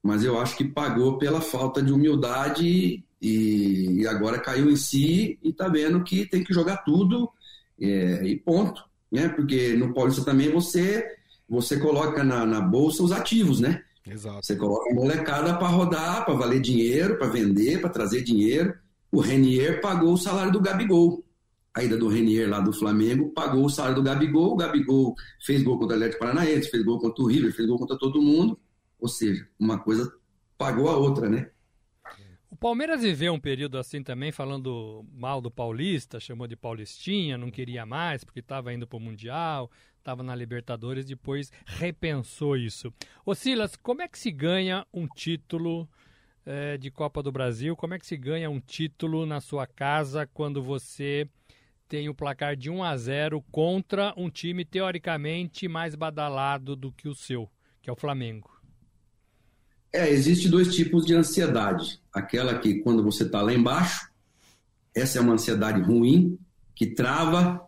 [0.00, 5.36] mas eu acho que pagou pela falta de humildade e, e agora caiu em si
[5.42, 7.28] e está vendo que tem que jogar tudo
[7.80, 9.28] é, e ponto, né?
[9.28, 11.04] Porque no Paulista também você
[11.48, 13.82] você coloca na, na bolsa os ativos, né?
[14.06, 14.46] Exato.
[14.46, 18.72] Você coloca a molecada para rodar, para valer dinheiro, para vender, para trazer dinheiro.
[19.10, 21.24] O Renier pagou o salário do Gabigol
[21.74, 25.62] a ida do Renier lá do Flamengo, pagou o salário do Gabigol, o Gabigol fez
[25.62, 28.58] gol contra o Atlético Paranaense, fez gol contra o River, fez gol contra todo mundo,
[28.98, 30.12] ou seja, uma coisa
[30.58, 31.50] pagou a outra, né?
[32.50, 37.50] O Palmeiras viveu um período assim também, falando mal do Paulista, chamou de Paulistinha, não
[37.50, 42.92] queria mais porque estava indo para o Mundial, estava na Libertadores, depois repensou isso.
[43.24, 45.88] Ô Silas, como é que se ganha um título
[46.44, 47.76] é, de Copa do Brasil?
[47.76, 51.28] Como é que se ganha um título na sua casa quando você
[51.90, 57.08] tem o placar de 1 a 0 contra um time teoricamente mais badalado do que
[57.08, 57.50] o seu,
[57.82, 58.48] que é o Flamengo.
[59.92, 62.00] É, existe dois tipos de ansiedade.
[62.12, 64.08] Aquela que quando você está lá embaixo,
[64.94, 66.38] essa é uma ansiedade ruim,
[66.76, 67.60] que trava,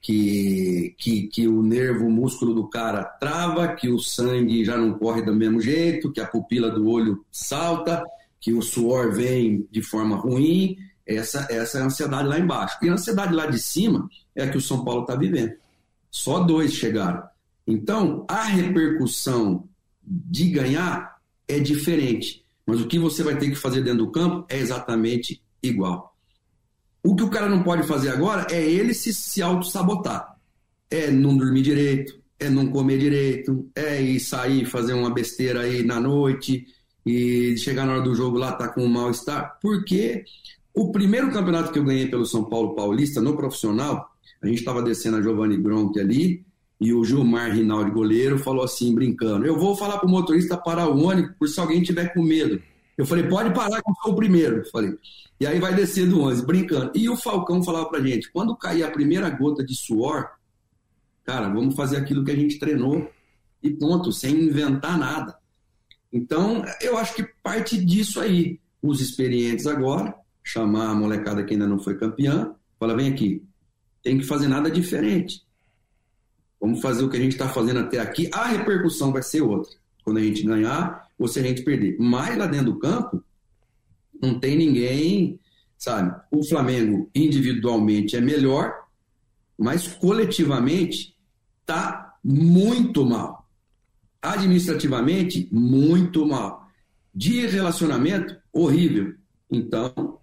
[0.00, 4.98] que, que, que o nervo, o músculo do cara trava, que o sangue já não
[4.98, 8.02] corre do mesmo jeito, que a pupila do olho salta,
[8.40, 10.76] que o suor vem de forma ruim,
[11.16, 12.76] essa, essa é a ansiedade lá embaixo.
[12.82, 15.54] E a ansiedade lá de cima é a que o São Paulo está vivendo.
[16.10, 17.22] Só dois chegaram.
[17.66, 19.68] Então, a repercussão
[20.02, 21.16] de ganhar
[21.48, 22.44] é diferente.
[22.66, 26.14] Mas o que você vai ter que fazer dentro do campo é exatamente igual.
[27.02, 30.36] O que o cara não pode fazer agora é ele se, se auto-sabotar.
[30.90, 35.82] É não dormir direito, é não comer direito, é ir sair, fazer uma besteira aí
[35.82, 36.66] na noite
[37.04, 39.58] e chegar na hora do jogo lá tá com um mal-estar.
[39.60, 40.24] Porque
[40.74, 44.10] o primeiro campeonato que eu ganhei pelo São Paulo Paulista, no profissional,
[44.42, 46.44] a gente estava descendo a Giovanni Gronk ali,
[46.80, 50.88] e o Gilmar Rinaldi, goleiro, falou assim, brincando: Eu vou falar para o motorista parar
[50.88, 52.60] o ônibus por se alguém tiver com medo.
[52.98, 54.68] Eu falei: Pode parar que eu sou o primeiro.
[54.68, 54.92] Falei.
[55.38, 56.90] E aí vai descer do 11, brincando.
[56.94, 60.28] E o Falcão falava para gente: Quando cair a primeira gota de suor,
[61.24, 63.08] cara, vamos fazer aquilo que a gente treinou
[63.62, 65.36] e ponto, sem inventar nada.
[66.12, 68.60] Então, eu acho que parte disso aí.
[68.82, 73.44] Os experientes agora, chamar a molecada que ainda não foi campeã, fala: Vem aqui,
[74.02, 75.42] tem que fazer nada diferente
[76.62, 78.30] Vamos fazer o que a gente está fazendo até aqui.
[78.32, 79.72] A repercussão vai ser outra.
[80.04, 81.96] Quando a gente ganhar ou se a gente perder.
[81.98, 83.20] Mas lá dentro do campo,
[84.22, 85.40] não tem ninguém,
[85.76, 86.14] sabe?
[86.30, 88.72] O Flamengo individualmente é melhor,
[89.58, 91.16] mas coletivamente
[91.66, 93.48] tá muito mal.
[94.22, 96.68] Administrativamente, muito mal.
[97.12, 99.16] De relacionamento, horrível.
[99.50, 100.20] Então,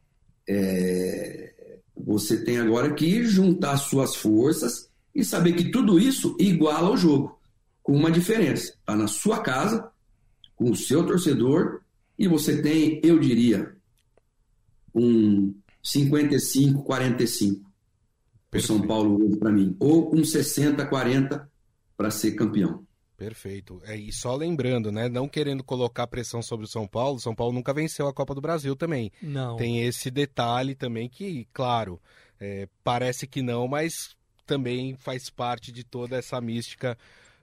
[0.49, 1.79] é...
[1.95, 7.39] você tem agora que juntar suas forças e saber que tudo isso iguala o jogo,
[7.83, 8.73] com uma diferença.
[8.73, 9.91] Está na sua casa,
[10.55, 11.81] com o seu torcedor,
[12.17, 13.75] e você tem, eu diria,
[14.93, 17.69] um 55, 45
[18.57, 21.49] o São Paulo para mim, ou um 60, 40
[21.95, 22.83] para ser campeão.
[23.19, 23.82] Perfeito.
[23.84, 25.10] É, e só lembrando, né?
[25.10, 28.34] Não querendo colocar pressão sobre o São Paulo, o São Paulo nunca venceu a Copa
[28.34, 29.12] do Brasil também.
[29.21, 29.58] Não.
[29.58, 32.01] Tem esse detalhe também que, claro,
[32.39, 36.97] é, parece que não, mas também faz parte de toda essa mística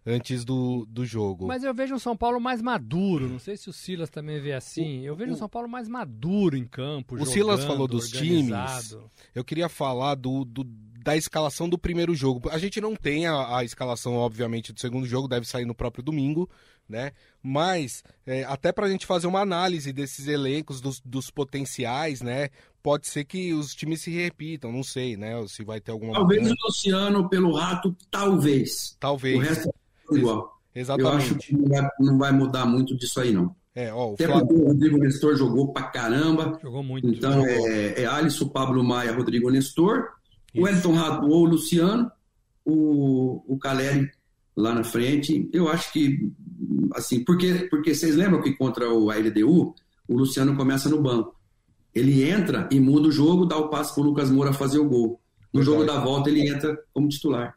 [0.07, 1.47] antes do, do jogo.
[1.47, 3.29] Mas eu vejo um São Paulo mais maduro.
[3.29, 5.05] Não sei se o Silas também vê assim.
[5.05, 7.17] Eu vejo um São Paulo mais maduro em campo.
[7.17, 8.83] O jogando, Silas falou dos organizado.
[8.83, 9.11] times.
[9.35, 10.65] Eu queria falar do, do,
[11.07, 12.51] da escalação do primeiro jogo.
[12.51, 16.03] A gente não tem a, a escalação, obviamente, do segundo jogo, deve sair no próprio
[16.03, 16.51] domingo
[16.89, 17.13] né?
[17.43, 22.49] Mas é, até para a gente fazer uma análise desses elencos, dos, dos, potenciais, né?
[22.83, 25.33] Pode ser que os times se repitam, não sei, né?
[25.49, 26.13] Se vai ter alguma.
[26.13, 28.97] Talvez o Luciano pelo rato, talvez.
[29.01, 29.37] Talvez.
[29.37, 30.61] O resto é igual.
[30.75, 31.13] Exatamente.
[31.13, 33.55] Eu acho que não vai, não vai mudar muito disso aí, não.
[33.75, 34.47] É, ó, o Até Flávio...
[34.47, 36.59] porque o Rodrigo Nestor jogou pra caramba.
[36.63, 37.09] Jogou muito.
[37.09, 37.69] Então jogou.
[37.69, 40.16] é, é Alisson, Pablo Maia, Rodrigo Nestor,
[40.57, 40.63] Isso.
[40.63, 42.11] o Elton Rato ou o Luciano,
[42.65, 44.11] o, o Caleri
[44.57, 45.49] lá na frente.
[45.53, 46.31] Eu acho que,
[46.95, 49.75] assim, porque, porque vocês lembram que contra o LDU,
[50.09, 51.35] o Luciano começa no banco.
[51.95, 54.89] Ele entra e muda o jogo, dá o passe para o Lucas Moura fazer o
[54.89, 55.21] gol.
[55.53, 57.57] No jogo da volta, ele entra como titular.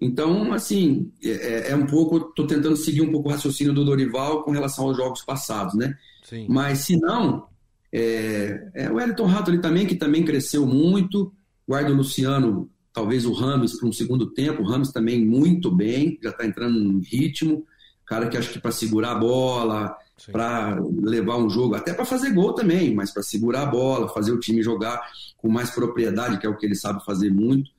[0.00, 2.16] Então, assim, é, é um pouco.
[2.16, 5.94] Estou tentando seguir um pouco o raciocínio do Dorival com relação aos jogos passados, né?
[6.24, 6.46] Sim.
[6.48, 7.46] Mas se não,
[7.92, 11.32] é, é o Elton Rato ali também, que também cresceu muito.
[11.70, 16.18] Guarda o Luciano talvez o Rames para um segundo tempo, o Rames também muito bem,
[16.20, 17.64] já está entrando no ritmo,
[18.04, 19.96] cara que acho que para segurar a bola,
[20.32, 24.32] para levar um jogo, até para fazer gol também, mas para segurar a bola, fazer
[24.32, 25.00] o time jogar
[25.36, 27.70] com mais propriedade, que é o que ele sabe fazer muito.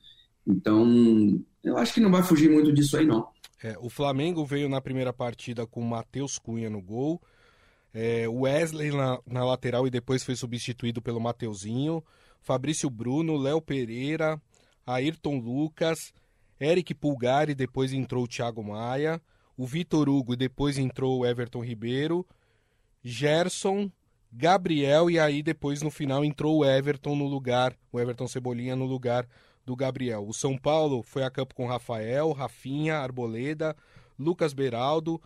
[0.46, 3.28] Então, eu acho que não vai fugir muito disso aí, não.
[3.62, 7.20] É, o Flamengo veio na primeira partida com o Matheus Cunha no gol,
[7.92, 12.02] é, Wesley na, na, lateral e depois foi substituído pelo Mateuzinho,
[12.42, 14.40] Fabrício Bruno, Léo Pereira,
[14.86, 16.12] Ayrton Lucas,
[16.60, 19.20] Eric Pulgari, depois entrou o Thiago Maia,
[19.56, 22.26] o Vitor Hugo depois entrou o Everton Ribeiro,
[23.02, 23.90] Gerson,
[24.32, 28.86] Gabriel e aí depois no final entrou o Everton no lugar, o Everton Cebolinha no
[28.86, 29.28] lugar
[29.64, 30.26] do Gabriel.
[30.26, 33.76] O São Paulo foi a campo com Rafael, Rafinha, Arboleda,
[34.18, 35.20] Lucas Beraldo,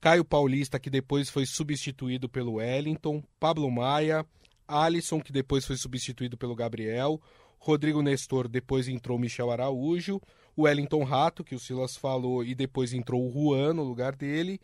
[0.00, 4.24] Caio Paulista, que depois foi substituído pelo Wellington, Pablo Maia,
[4.66, 7.20] Alisson, que depois foi substituído pelo Gabriel,
[7.58, 10.20] Rodrigo Nestor, depois entrou Michel Araújo,
[10.56, 14.60] o Wellington Rato, que o Silas falou, e depois entrou o Juan no lugar dele.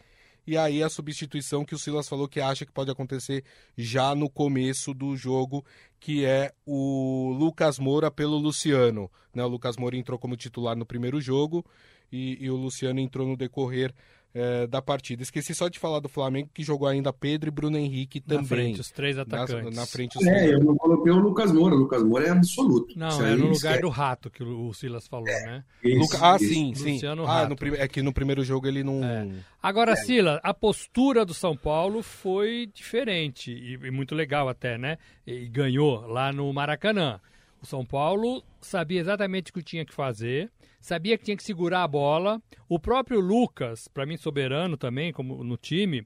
[0.47, 3.45] E aí a substituição que o Silas falou que acha que pode acontecer
[3.77, 5.65] já no começo do jogo,
[6.01, 9.11] que é o Lucas Moura pelo Luciano.
[9.33, 9.45] Né?
[9.45, 11.65] O Lucas Moura entrou como titular no primeiro jogo
[12.11, 13.95] e, e o Luciano entrou no decorrer
[14.35, 15.23] é, da partida.
[15.23, 18.43] Esqueci só de falar do Flamengo, que jogou ainda Pedro e Bruno Henrique também.
[18.43, 19.75] Na frente, os três atacantes.
[19.75, 20.53] Na, na frente, os é, três.
[20.53, 21.75] eu não coloquei o Lucas Moura.
[21.75, 22.99] O Lucas Moura é absoluto.
[22.99, 25.65] Não, Isso é no lugar do Rato, que o Silas falou, é, né?
[25.85, 26.19] Isso, Luca...
[26.21, 26.49] Ah, isso.
[26.53, 26.93] sim, sim.
[26.95, 29.05] Luciano ah, no, é que no primeiro jogo ele não...
[29.05, 29.29] É.
[29.63, 29.97] Agora, é.
[29.97, 34.99] Silas, a postura do São Paulo foi diferente, e, e muito legal até, né?
[35.27, 37.21] E ganhou lá no Maracanã.
[37.63, 41.85] O São Paulo sabia exatamente o que tinha que fazer, sabia que tinha que segurar
[41.85, 42.43] a bola.
[42.69, 46.05] O próprio Lucas, para mim soberano também, como no time,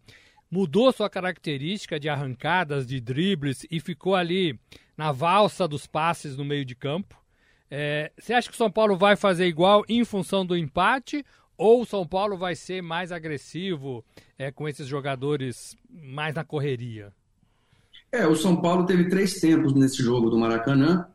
[0.51, 4.59] mudou sua característica de arrancadas, de dribles e ficou ali
[4.97, 7.17] na valsa dos passes no meio de campo.
[7.71, 11.25] É, você acha que o São Paulo vai fazer igual em função do empate
[11.57, 14.05] ou o São Paulo vai ser mais agressivo
[14.39, 17.13] é, com esses jogadores mais na correria?
[18.13, 21.09] É, o São Paulo teve três tempos nesse jogo do Maracanã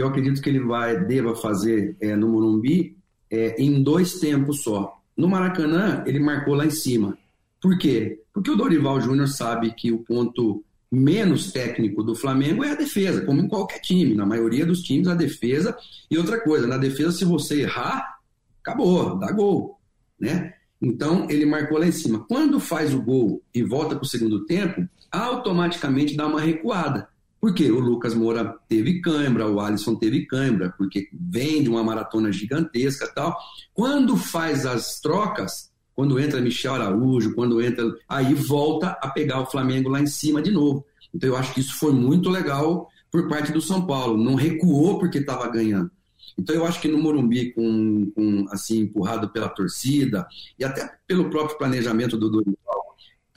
[0.00, 2.96] eu acredito que ele vai deva fazer é, no Morumbi
[3.30, 5.00] é, em dois tempos só.
[5.16, 7.16] No Maracanã, ele marcou lá em cima.
[7.60, 8.20] Por quê?
[8.32, 13.24] Porque o Dorival Júnior sabe que o ponto menos técnico do Flamengo é a defesa,
[13.24, 14.14] como em qualquer time.
[14.14, 15.76] Na maioria dos times, a defesa.
[16.10, 18.18] E outra coisa, na defesa, se você errar,
[18.62, 19.78] acabou, dá gol.
[20.18, 20.54] Né?
[20.80, 22.24] Então, ele marcou lá em cima.
[22.28, 27.08] Quando faz o gol e volta para o segundo tempo, automaticamente dá uma recuada.
[27.40, 32.32] Porque o Lucas Moura teve cãibra, o Alisson teve cãibra, porque vem de uma maratona
[32.32, 33.36] gigantesca tal.
[33.72, 37.84] Quando faz as trocas, quando entra Michel Araújo, quando entra.
[38.08, 40.86] Aí volta a pegar o Flamengo lá em cima de novo.
[41.12, 44.16] Então eu acho que isso foi muito legal por parte do São Paulo.
[44.16, 45.90] Não recuou porque estava ganhando.
[46.38, 50.24] Então eu acho que no Morumbi, com, com, assim empurrado pela torcida
[50.56, 52.77] e até pelo próprio planejamento do Dorival,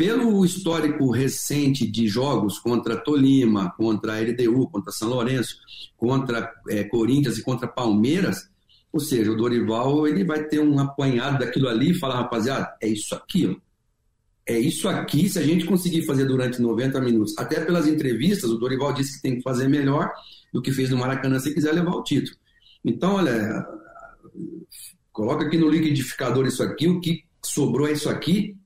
[0.02, 5.58] pelo histórico recente de jogos contra Tolima, contra a LDU, contra São Lourenço,
[5.96, 8.50] contra é, Corinthians e contra Palmeiras,
[8.92, 12.88] ou seja, o Dorival ele vai ter um apanhado daquilo ali e falar, rapaziada, é
[12.88, 13.56] isso aqui, ó.
[14.44, 18.58] É isso aqui, se a gente conseguir fazer durante 90 minutos, até pelas entrevistas, o
[18.58, 20.12] Dorival disse que tem que fazer melhor
[20.52, 22.36] do que fez no Maracanã se quiser levar o título.
[22.84, 23.64] Então, olha,
[25.12, 28.58] coloca aqui no liquidificador isso aqui, o que sobrou é isso aqui,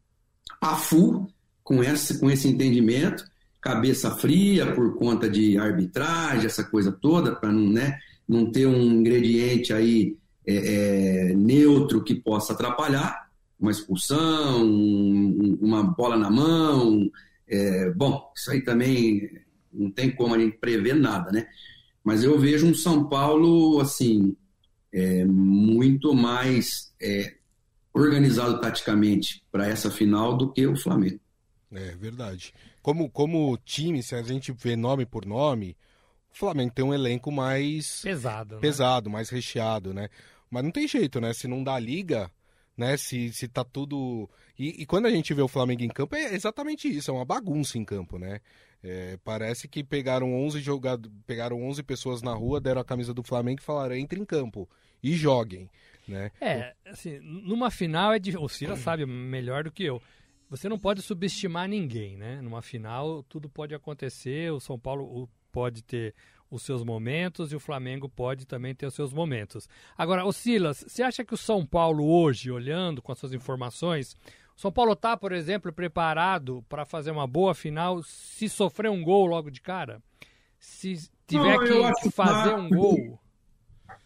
[0.62, 1.28] a full
[1.64, 3.26] com esse, com esse entendimento,
[3.60, 8.82] cabeça fria por conta de arbitragem, essa coisa toda, para não, né, não ter um
[8.82, 10.16] ingrediente aí
[10.46, 13.26] é, é, neutro que possa atrapalhar,
[13.60, 17.10] uma expulsão, um, uma bola na mão.
[17.48, 19.30] É, bom, isso aí também
[19.74, 21.48] não tem como a gente prever nada, né?
[22.04, 24.36] Mas eu vejo um São Paulo, assim,
[24.94, 27.34] é, muito mais é,
[27.96, 31.20] organizado taticamente para essa final do que o Flamengo.
[31.72, 32.54] É verdade.
[32.82, 35.76] Como, como time, se a gente vê nome por nome,
[36.32, 38.62] o Flamengo tem um elenco mais pesado, né?
[38.62, 40.10] pesado, mais recheado, né?
[40.50, 41.34] Mas não tem jeito, né?
[41.34, 42.30] Se não dá liga,
[42.78, 42.98] né?
[42.98, 44.30] Se, se tá tudo.
[44.60, 47.26] E, e quando a gente vê o Flamengo em campo, é exatamente isso, é uma
[47.26, 48.42] bagunça em campo, né?
[48.84, 53.24] É, parece que pegaram 11 jogadores, pegaram 11 pessoas na rua, deram a camisa do
[53.24, 54.70] Flamengo e falaram: entre em campo
[55.02, 55.70] e joguem.
[56.08, 56.32] Né?
[56.40, 58.38] É, assim, numa final é de...
[58.38, 60.02] o Cira sabe melhor do que eu.
[60.50, 62.40] Você não pode subestimar ninguém, né?
[62.42, 66.14] Numa final tudo pode acontecer, o São Paulo pode ter
[66.50, 69.68] os seus momentos e o Flamengo pode também ter os seus momentos.
[69.98, 74.16] Agora, o Silas, você acha que o São Paulo hoje, olhando com as suas informações,
[74.56, 79.04] o São Paulo está, por exemplo, preparado para fazer uma boa final se sofrer um
[79.04, 80.02] gol logo de cara?
[80.58, 83.20] Se tiver não, que fazer tá, um gol.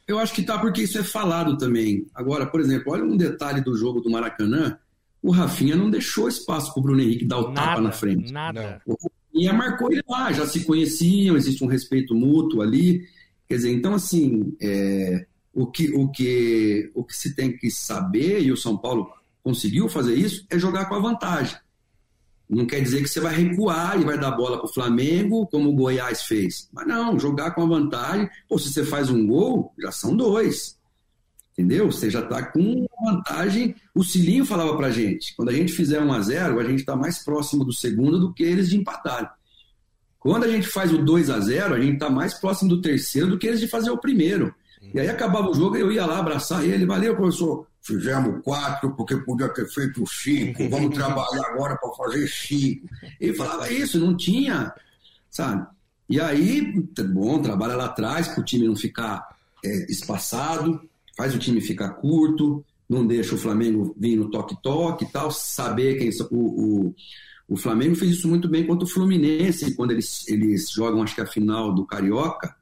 [0.10, 2.08] Eu acho que tá porque isso é falado também.
[2.16, 4.76] Agora, por exemplo, olha um detalhe do jogo do Maracanã.
[5.22, 8.34] O Rafinha não deixou espaço para o Bruno Henrique dar o nada, tapa na frente.
[8.34, 8.82] Nada.
[8.88, 13.04] O Rafinha marcou ele lá, já se conheciam, existe um respeito mútuo ali.
[13.48, 18.42] Quer dizer, então, assim, é, o, que, o, que, o que se tem que saber,
[18.42, 19.12] e o São Paulo
[19.44, 21.56] conseguiu fazer isso, é jogar com a vantagem.
[22.50, 25.70] Não quer dizer que você vai recuar e vai dar bola para o Flamengo, como
[25.70, 26.68] o Goiás fez.
[26.74, 28.28] Mas não, jogar com a vantagem.
[28.48, 30.80] Pô, se você faz um gol, já são dois.
[31.54, 31.92] Entendeu?
[31.92, 33.76] Você já está com vantagem.
[33.94, 36.96] O Cilinho falava para gente: quando a gente fizer 1 a 0 a gente está
[36.96, 39.36] mais próximo do segundo do que eles de empatar.
[40.18, 43.28] Quando a gente faz o 2 a 0 a gente está mais próximo do terceiro
[43.28, 44.54] do que eles de fazer o primeiro.
[44.94, 47.68] E aí acabava o jogo, eu ia lá abraçar ele, valeu, professor.
[47.90, 50.68] Fizemos quatro porque podia ter feito cinco.
[50.70, 52.88] Vamos trabalhar agora para fazer cinco.
[53.20, 54.72] Ele falava isso, não tinha,
[55.30, 55.68] sabe?
[56.08, 56.74] E aí,
[57.12, 59.28] bom, trabalha lá atrás para o time não ficar
[59.64, 60.82] é, espaçado,
[61.18, 66.00] faz o time ficar curto, não deixa o Flamengo vir no toque-toque e tal, saber
[66.00, 66.96] quem o, o,
[67.48, 71.22] o Flamengo fez isso muito bem contra o Fluminense, quando eles, eles jogam, acho que
[71.22, 72.56] a final do Carioca,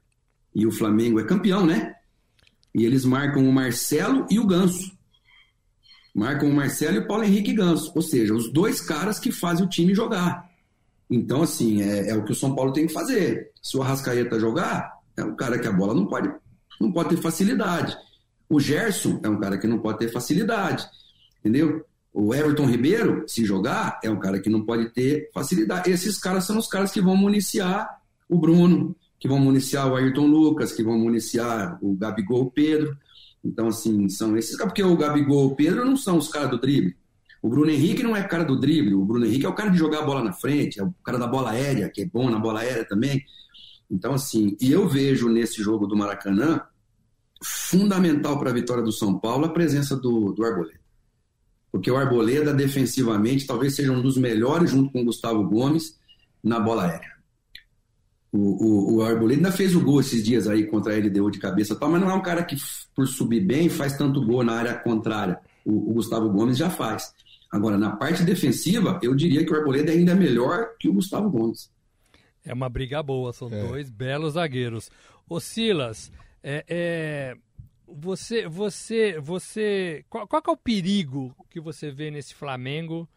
[0.54, 1.94] e o Flamengo é campeão, né?
[2.74, 4.97] E eles marcam o Marcelo e o Ganso.
[6.14, 7.92] Marcam o Marcelo e o Paulo Henrique Ganso.
[7.94, 10.48] Ou seja, os dois caras que fazem o time jogar.
[11.10, 13.50] Então, assim, é, é o que o São Paulo tem que fazer.
[13.62, 16.30] Se o Arrascaeta jogar, é um cara que a bola não pode,
[16.80, 17.96] não pode ter facilidade.
[18.48, 20.86] O Gerson é um cara que não pode ter facilidade.
[21.40, 21.84] Entendeu?
[22.12, 25.90] O Everton Ribeiro, se jogar, é um cara que não pode ter facilidade.
[25.90, 30.26] Esses caras são os caras que vão municiar o Bruno, que vão municiar o Ayrton
[30.26, 32.96] Lucas, que vão municiar o Gabigol Pedro.
[33.44, 36.96] Então, assim, são esses porque o Gabigol o Pedro não são os caras do drible.
[37.40, 39.78] O Bruno Henrique não é cara do drible, o Bruno Henrique é o cara de
[39.78, 42.38] jogar a bola na frente, é o cara da bola aérea, que é bom na
[42.38, 43.24] bola aérea também.
[43.90, 46.60] Então, assim, e eu vejo nesse jogo do Maracanã,
[47.42, 50.80] fundamental para a vitória do São Paulo, a presença do, do Arboleda.
[51.70, 55.96] Porque o Arboleda, defensivamente, talvez seja um dos melhores, junto com o Gustavo Gomes,
[56.42, 57.17] na bola aérea.
[58.30, 61.38] O, o, o Arboleda ainda fez o gol esses dias aí contra a LDU de
[61.38, 62.56] cabeça tal, mas não é um cara que,
[62.94, 65.40] por subir bem, faz tanto gol na área contrária.
[65.64, 67.14] O, o Gustavo Gomes já faz.
[67.50, 71.30] Agora, na parte defensiva, eu diria que o Arboleda ainda é melhor que o Gustavo
[71.30, 71.70] Gomes.
[72.44, 73.66] É uma briga boa, são é.
[73.66, 74.90] dois belos zagueiros.
[75.28, 76.12] Ô Silas,
[76.42, 77.36] é, é,
[77.86, 83.08] você, você, você, qual, qual é o perigo que você vê nesse Flamengo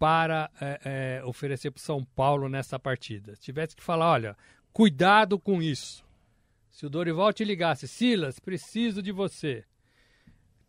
[0.00, 3.36] para é, é oferecer para São Paulo nessa partida?
[3.36, 4.36] Se tivesse que falar, olha,
[4.72, 6.02] cuidado com isso.
[6.70, 9.62] Se o Dorival te ligasse, Silas, preciso de você.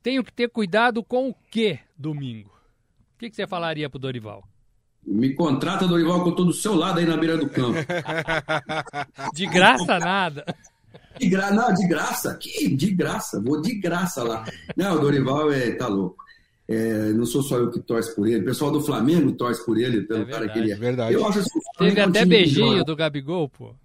[0.04, 2.52] Tenho que ter cuidado com o que domingo?
[3.16, 4.44] O que, que você falaria para o Dorival?
[5.06, 7.80] Me contrata, Dorival, que eu estou do seu lado aí na beira do campo.
[9.34, 10.44] de graça nada.
[11.18, 11.52] De gra...
[11.52, 12.36] Não, de graça.
[12.36, 13.42] Que de graça.
[13.42, 14.44] Vou de graça lá.
[14.76, 16.22] Não, o Dorival é, tá louco.
[16.72, 18.42] É, não sou só eu que torce por ele.
[18.42, 20.76] O pessoal do Flamengo torce por ele, pelo é cara que ele é.
[20.76, 21.14] Verdade.
[21.14, 23.76] Eu acho assim, Teve é um até beijinho do Gabigol, pô.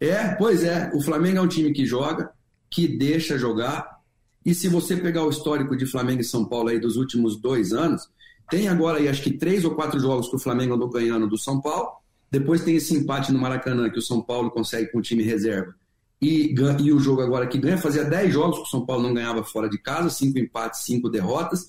[0.00, 0.90] É, pois é.
[0.94, 2.30] O Flamengo é um time que joga,
[2.70, 3.96] que deixa jogar.
[4.44, 7.72] E se você pegar o histórico de Flamengo e São Paulo aí dos últimos dois
[7.72, 8.08] anos,
[8.48, 11.36] tem agora aí acho que três ou quatro jogos que o Flamengo andou ganhando do
[11.36, 11.88] São Paulo.
[12.30, 15.74] Depois tem esse empate no Maracanã que o São Paulo consegue com o time reserva.
[16.20, 19.12] E, e o jogo agora que ganha, fazia 10 jogos que o São Paulo não
[19.12, 21.66] ganhava fora de casa, cinco empates, cinco derrotas.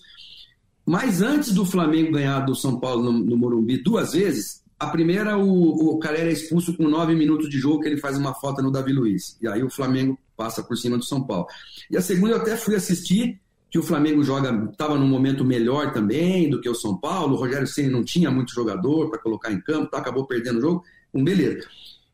[0.88, 5.38] Mas antes do Flamengo ganhar do São Paulo no, no Morumbi duas vezes, a primeira,
[5.38, 8.62] o, o Calera é expulso com nove minutos de jogo, que ele faz uma falta
[8.62, 9.38] no Davi Luiz.
[9.42, 11.46] E aí o Flamengo passa por cima do São Paulo.
[11.92, 13.38] E a segunda eu até fui assistir,
[13.70, 17.36] que o Flamengo joga estava num momento melhor também do que o São Paulo.
[17.36, 20.62] O Rogério Ceni não tinha muito jogador para colocar em campo, tá, acabou perdendo o
[20.62, 20.84] jogo.
[21.14, 21.68] Um beleza.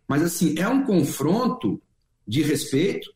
[0.07, 1.79] Mas assim, é um confronto
[2.27, 3.12] de respeito,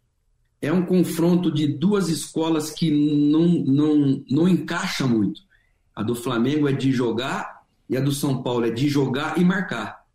[0.62, 5.42] é um confronto de duas escolas que não, não, não encaixa muito.
[5.96, 9.46] A do Flamengo é de jogar e a do São Paulo é de jogar e
[9.46, 10.06] marcar.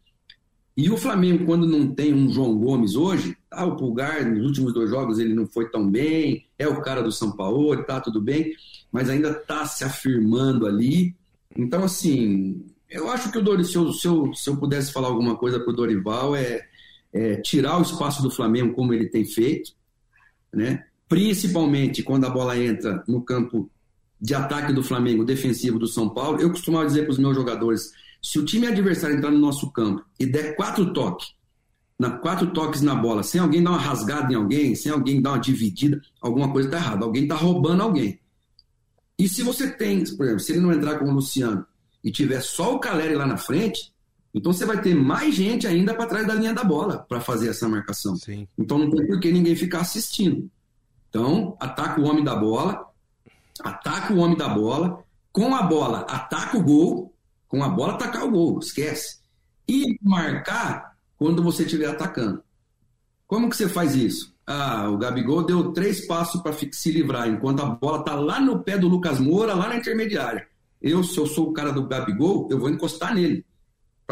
[0.77, 4.73] E o Flamengo, quando não tem um João Gomes hoje, tá, o Pulgar, nos últimos
[4.73, 8.21] dois jogos, ele não foi tão bem, é o cara do São Paulo, tá tudo
[8.21, 8.55] bem,
[8.91, 11.15] mas ainda está se afirmando ali.
[11.55, 15.37] Então, assim, eu acho que o Dorival, se se eu, se eu pudesse falar alguma
[15.37, 16.67] coisa para o Dorival, é,
[17.13, 19.73] é tirar o espaço do Flamengo como ele tem feito,
[20.53, 20.85] né?
[21.13, 23.71] principalmente quando a bola entra no campo
[24.19, 26.41] de ataque do Flamengo, defensivo do São Paulo.
[26.41, 27.91] Eu costumava dizer para os meus jogadores
[28.23, 31.35] se o time adversário entrar no nosso campo e der quatro toques,
[31.99, 35.33] na, quatro toques na bola, sem alguém dar uma rasgada em alguém, sem alguém dar
[35.33, 37.05] uma dividida, alguma coisa está errada.
[37.05, 38.19] Alguém está roubando alguém.
[39.19, 41.67] E se você tem, por exemplo, se ele não entrar com o Luciano
[42.03, 43.92] e tiver só o Caleri lá na frente,
[44.35, 47.49] então você vai ter mais gente ainda para trás da linha da bola para fazer
[47.49, 48.17] essa marcação.
[48.17, 48.49] Sim.
[48.59, 50.51] Então não tem por que ninguém ficar assistindo.
[51.09, 52.87] Então, ataca o homem da bola,
[53.61, 57.13] ataca o homem da bola, com a bola, ataca o gol
[57.47, 59.19] com a bola, atacar o gol, esquece.
[59.69, 62.43] E marcar quando você estiver atacando.
[63.27, 64.35] Como que você faz isso?
[64.47, 68.61] Ah, o Gabigol deu três passos para se livrar, enquanto a bola está lá no
[68.61, 70.49] pé do Lucas Moura, lá na intermediária.
[70.81, 73.45] Eu, se eu sou o cara do Gabigol, eu vou encostar nele.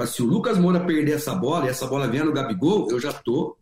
[0.06, 3.12] Se o Lucas Moura perder essa bola e essa bola vier no Gabigol, eu já
[3.12, 3.56] tô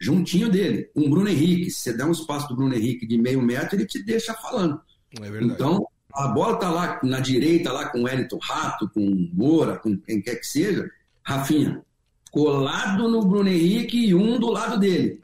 [0.00, 0.90] juntinho dele.
[0.96, 3.86] Um Bruno Henrique, se você der um espaço do Bruno Henrique de meio metro, ele
[3.86, 4.80] te deixa falando.
[5.20, 9.78] É então, a bola tá lá na direita, lá com o Wellington Rato, com Moura,
[9.78, 10.90] com quem quer que seja.
[11.22, 11.82] Rafinha,
[12.30, 15.20] colado no Bruno Henrique e um do lado dele,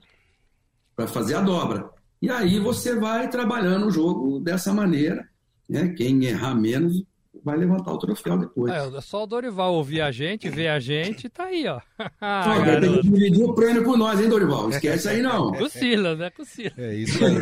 [0.95, 1.91] para fazer a dobra.
[2.20, 5.26] E aí você vai trabalhando o jogo dessa maneira.
[5.68, 5.89] Né?
[5.89, 7.03] Quem errar menos
[7.47, 8.72] vai levantar o troféu depois.
[8.72, 11.80] É, só o Dorival ouvir a gente, ver a gente, tá aí, ó.
[12.20, 14.68] ah, tem que dividir o prêmio com nós, hein, Dorival?
[14.70, 15.53] Esquece aí, não.
[15.55, 16.28] com o Silas, né?
[16.30, 16.76] Com o Silas.
[16.76, 17.34] É isso aí.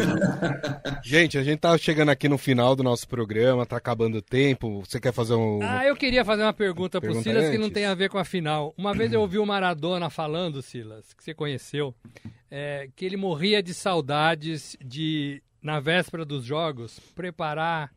[1.03, 4.85] gente, a gente tá chegando aqui no final do nosso programa, tá acabando o tempo.
[4.87, 5.61] Você quer fazer um.
[5.63, 7.57] Ah, eu queria fazer uma pergunta, pergunta pro Silas antes.
[7.57, 8.75] que não tem a ver com a final.
[8.77, 11.95] Uma vez eu ouvi o Maradona falando, Silas, que você conheceu,
[12.51, 17.91] é, que ele morria de saudades de, na véspera dos jogos, preparar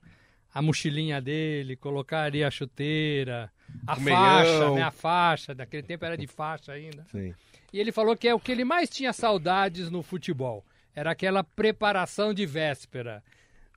[0.57, 3.51] a mochilinha dele, colocaria a chuteira,
[3.85, 4.75] a o faixa, meião.
[4.75, 4.81] né?
[4.81, 7.05] A faixa, daquele tempo era de faixa ainda.
[7.11, 7.31] Sim.
[7.71, 10.65] E ele falou que é o que ele mais tinha saudades no futebol.
[10.95, 13.23] Era aquela preparação de véspera.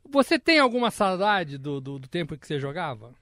[0.09, 3.12] Você tem alguma saudade do, do, do tempo que você jogava?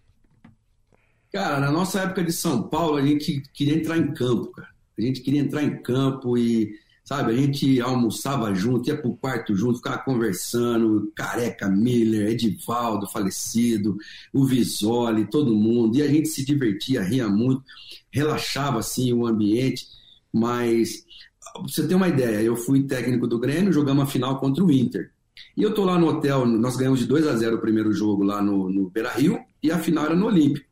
[1.32, 4.68] Cara, na nossa época de São Paulo, a gente queria entrar em campo, cara.
[4.96, 6.78] A gente queria entrar em campo e
[7.08, 7.32] sabe?
[7.32, 13.96] A gente almoçava junto, ia pro quarto junto, ficava conversando, Careca, Miller, Edivaldo, falecido,
[14.30, 17.62] o Visoli, todo mundo, e a gente se divertia, ria muito,
[18.10, 19.86] relaxava assim o ambiente,
[20.30, 21.02] mas
[21.40, 24.70] pra você ter uma ideia, eu fui técnico do Grêmio, jogamos a final contra o
[24.70, 25.10] Inter.
[25.56, 28.22] E eu tô lá no hotel, nós ganhamos de 2 a 0 o primeiro jogo
[28.22, 30.66] lá no, no Beira Rio, e a final era no Olímpico.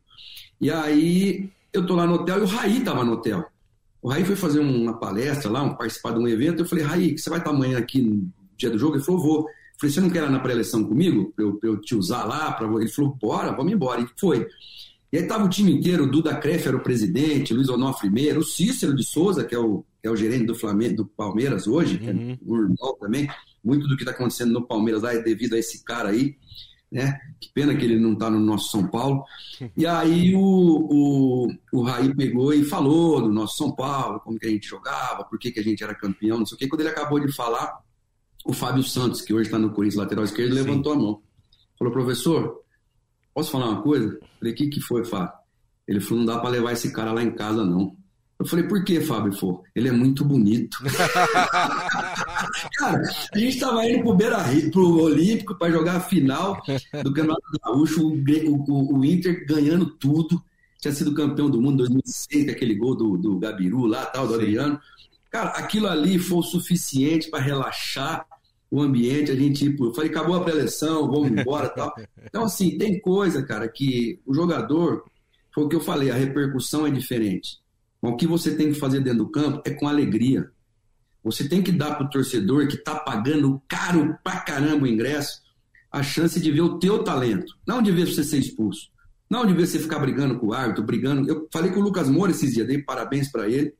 [0.61, 3.43] E aí eu tô lá no hotel e o Raí tava no hotel.
[4.07, 6.61] O Raí foi fazer uma palestra lá, um, participar de um evento.
[6.61, 8.95] Eu falei, Raí, você vai estar amanhã aqui no dia do jogo?
[8.95, 9.39] Ele falou, vou.
[9.39, 9.45] Eu
[9.77, 11.33] falei, você não quer ir na pré-eleição comigo?
[11.35, 12.53] Pra eu, pra eu, te usar lá?
[12.53, 12.69] Pra...
[12.79, 13.99] Ele falou, bora, vamos embora.
[13.99, 14.47] E foi.
[15.11, 18.39] E aí tava o time inteiro, o Duda Kreff era o presidente, Luiz Onofre Meira,
[18.39, 21.67] o Cícero de Souza, que é o, que é o gerente do Flamengo, do Palmeiras
[21.67, 21.99] hoje, uhum.
[21.99, 22.37] que é uhum.
[22.45, 23.29] o irmão também.
[23.61, 26.37] Muito do que está acontecendo no Palmeiras lá é devido a esse cara aí
[26.91, 27.19] né?
[27.39, 29.23] Que pena que ele não está no nosso São Paulo.
[29.75, 34.45] E aí o, o, o Raí pegou e falou do nosso São Paulo, como que
[34.45, 36.67] a gente jogava, por que, que a gente era campeão, não sei o quê.
[36.67, 37.79] Quando ele acabou de falar,
[38.45, 40.61] o Fábio Santos, que hoje está no Corinthians lateral esquerdo, Sim.
[40.61, 41.21] levantou a mão.
[41.77, 42.61] Falou, professor,
[43.33, 44.19] posso falar uma coisa?
[44.39, 45.33] Falei, o que, que foi, Fábio?
[45.87, 47.95] Ele falou, não dá para levar esse cara lá em casa, não.
[48.39, 49.63] Eu falei, por que, Fábio Fô?
[49.75, 50.77] Ele é muito bonito.
[52.77, 53.01] Cara,
[53.33, 56.61] a gente estava indo pro Beira Rio, pro Olímpico para jogar a final
[57.03, 60.39] do Campeonato Gaúcho, o, o, o, Inter ganhando tudo.
[60.79, 64.35] Tinha sido campeão do mundo em 2006, aquele gol do, do Gabiru lá, tal, do
[64.35, 64.41] Sim.
[64.41, 64.79] Adriano.
[65.31, 68.23] Cara, aquilo ali foi o suficiente para relaxar
[68.69, 69.31] o ambiente.
[69.31, 71.91] A gente, tipo, eu falei, acabou a preleção, vamos embora tal.
[72.23, 75.05] Então, assim, tem coisa, cara, que o jogador,
[75.51, 77.59] foi o que eu falei, a repercussão é diferente.
[78.01, 80.51] O que você tem que fazer dentro do campo é com alegria.
[81.23, 85.41] Você tem que dar para o torcedor que está pagando caro pra caramba o ingresso
[85.91, 88.89] a chance de ver o teu talento, não de ver você ser expulso,
[89.29, 91.27] não de ver você ficar brigando com o árbitro, brigando.
[91.27, 93.73] Eu falei com o Lucas Moura esses dias, dei parabéns para ele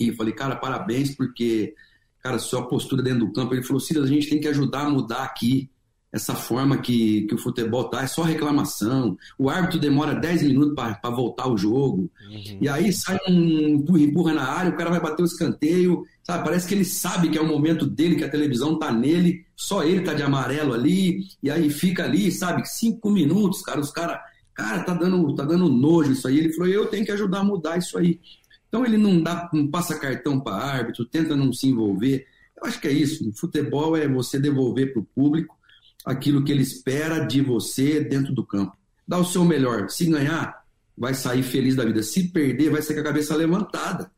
[0.00, 1.74] e falei, cara, parabéns porque,
[2.20, 3.54] cara, sua postura dentro do campo.
[3.54, 5.70] Ele falou, Silas, a gente tem que ajudar a mudar aqui
[6.10, 9.16] essa forma que, que o futebol tá, é só reclamação.
[9.38, 12.10] O árbitro demora 10 minutos para voltar o jogo.
[12.30, 12.58] Uhum.
[12.62, 16.06] E aí sai um empurra, empurra na área, o cara vai bater o escanteio.
[16.22, 16.44] Sabe?
[16.44, 19.84] Parece que ele sabe que é o momento dele, que a televisão tá nele, só
[19.84, 22.66] ele tá de amarelo ali, e aí fica ali, sabe?
[22.66, 24.18] Cinco minutos, cara, os caras.
[24.54, 26.38] Cara, tá dando, tá dando nojo isso aí.
[26.38, 28.18] Ele falou, eu tenho que ajudar a mudar isso aí.
[28.66, 32.26] Então ele não dá, não passa cartão para árbitro, tenta não se envolver.
[32.56, 33.28] Eu acho que é isso.
[33.28, 35.57] O futebol é você devolver para o público
[36.08, 38.76] aquilo que ele espera de você dentro do campo.
[39.06, 39.90] Dá o seu melhor.
[39.90, 40.64] Se ganhar,
[40.96, 42.02] vai sair feliz da vida.
[42.02, 44.10] Se perder, vai ser com a cabeça levantada.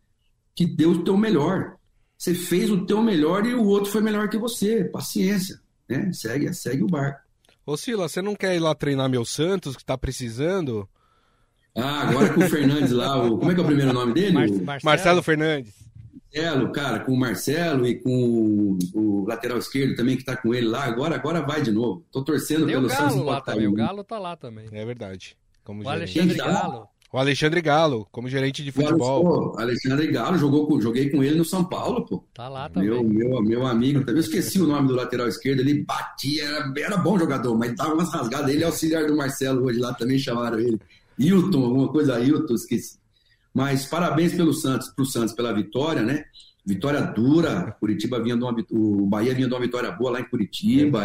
[0.55, 1.77] Que deu o teu melhor.
[2.17, 4.85] Você fez o teu melhor e o outro foi melhor que você.
[4.85, 5.61] Paciência.
[5.89, 6.13] Né?
[6.13, 7.21] Segue, segue o barco.
[7.67, 10.89] Ô Sila, você não quer ir lá treinar meu Santos, que tá precisando?
[11.77, 13.39] Ah, agora com o Fernandes lá, o...
[13.39, 14.33] como é que é o primeiro nome dele?
[14.33, 15.75] Marcelo, Marcelo Fernandes.
[16.33, 20.67] Marcelo, cara, com o Marcelo e com o, lateral esquerdo também que tá com ele
[20.67, 22.05] lá, agora, agora vai de novo.
[22.13, 24.67] Tô torcendo Tem pelo o Galo lá também, o Galo tá lá também.
[24.71, 25.37] É verdade.
[25.65, 26.89] Como o Alexandre Galo.
[27.13, 29.51] O Alexandre Galo, como gerente de futebol.
[29.51, 32.25] Pô, Alexandre Galo, jogou com, joguei com ele no São Paulo, pô.
[32.33, 32.89] Tá lá também.
[32.89, 36.73] Meu, meu, meu amigo, também eu esqueci o nome do lateral esquerdo, ele batia, era,
[36.77, 38.55] era bom jogador, mas dava umas rasgadas.
[38.55, 40.81] Ele é auxiliar do Marcelo hoje lá, também chamaram ele.
[41.19, 43.00] Hilton, alguma coisa, Hilton, esqueci.
[43.53, 46.25] Mas parabéns pelo Santos, pro Santos pela vitória, né?
[46.65, 47.73] Vitória dura.
[47.81, 51.03] Curitiba vinha de uma, o Bahia vinha de uma vitória boa lá em Curitiba.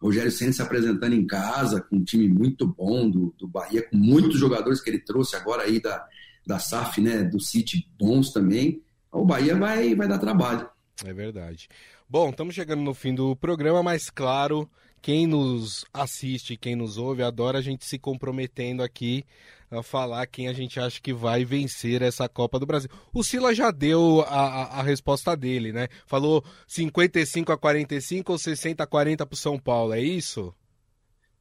[0.00, 3.96] Rogério Senna se apresentando em casa com um time muito bom do, do Bahia, com
[3.96, 6.06] muitos jogadores que ele trouxe agora aí da,
[6.46, 7.22] da SAF, né?
[7.22, 8.82] Do City bons também.
[9.12, 10.68] O Bahia vai, vai dar trabalho.
[11.04, 11.68] É verdade.
[12.08, 14.68] Bom, estamos chegando no fim do programa, mas claro,
[15.00, 19.24] quem nos assiste, quem nos ouve, adora a gente se comprometendo aqui
[19.70, 22.90] a falar quem a gente acha que vai vencer essa Copa do Brasil.
[23.14, 25.88] O Sila já deu a, a, a resposta dele, né?
[26.06, 30.52] Falou 55 a 45 ou 60 a 40 para o São Paulo, é isso?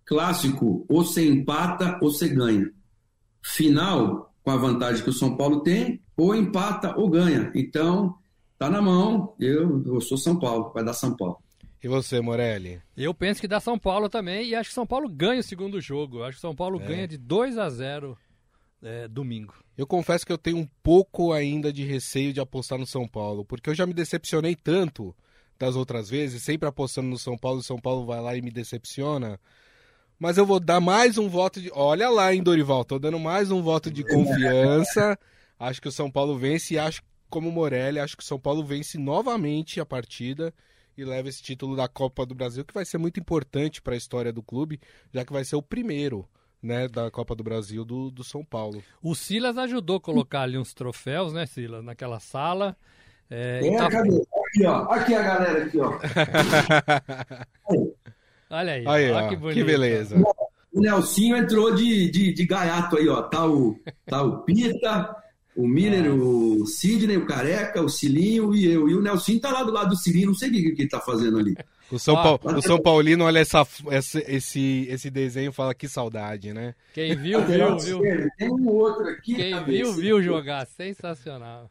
[0.06, 2.72] Clássico, ou você empata ou você ganha.
[3.42, 7.52] Final, com a vantagem que o São Paulo tem, ou empata ou ganha.
[7.56, 8.16] Então,
[8.58, 9.34] tá na mão.
[9.40, 11.38] Eu, eu sou São Paulo, vai dar São Paulo.
[11.82, 12.82] E você, Morelli?
[12.96, 15.80] Eu penso que dá São Paulo também e acho que São Paulo ganha o segundo
[15.80, 16.24] jogo.
[16.24, 16.86] Acho que São Paulo é.
[16.86, 18.18] ganha de 2 a 0
[18.82, 19.54] é, domingo.
[19.78, 23.46] Eu confesso que eu tenho um pouco ainda de receio de apostar no São Paulo,
[23.46, 25.16] porque eu já me decepcionei tanto
[25.58, 28.52] das outras vezes, sempre apostando no São Paulo, e São Paulo vai lá e me
[28.52, 29.40] decepciona.
[30.18, 31.72] mas eu vou dar mais um voto de.
[31.74, 35.18] Olha lá, hein, Dorival, tô dando mais um voto de confiança.
[35.58, 38.40] Acho que o São Paulo vence e acho, como o Morelli, acho que o São
[38.40, 40.54] Paulo vence novamente a partida
[41.00, 43.98] e leva esse título da Copa do Brasil, que vai ser muito importante para a
[43.98, 44.80] história do clube,
[45.14, 46.28] já que vai ser o primeiro.
[46.62, 48.84] Né, da Copa do Brasil do, do São Paulo.
[49.02, 52.76] O Silas ajudou a colocar ali uns troféus, né, Silas, naquela sala.
[53.30, 53.90] É, tá...
[53.90, 54.10] cadê?
[54.10, 54.82] Aqui, ó.
[54.92, 55.98] Aqui a galera aqui, ó.
[58.52, 59.56] Olha aí, aí ó, que bonito.
[59.56, 60.22] Que beleza.
[60.74, 63.22] O Nelsinho entrou de, de, de gaiato aí, ó.
[63.22, 65.16] Tá o, tá o Pita,
[65.60, 68.88] o Miller, o Sidney, o Careca, o Cilinho e eu.
[68.88, 70.90] E o Nelsinho tá lá do lado do Cilinho, não sei o que, que ele
[70.90, 71.54] tá fazendo ali.
[71.92, 75.90] O São, ah, o São Paulino olha essa, esse, esse, esse desenho e fala que
[75.90, 76.76] saudade, né?
[76.94, 78.02] Quem viu, viu, viu.
[78.38, 79.36] Tem um outro aqui.
[79.36, 80.66] Quem viu, viu jogar.
[80.66, 81.70] Sensacional.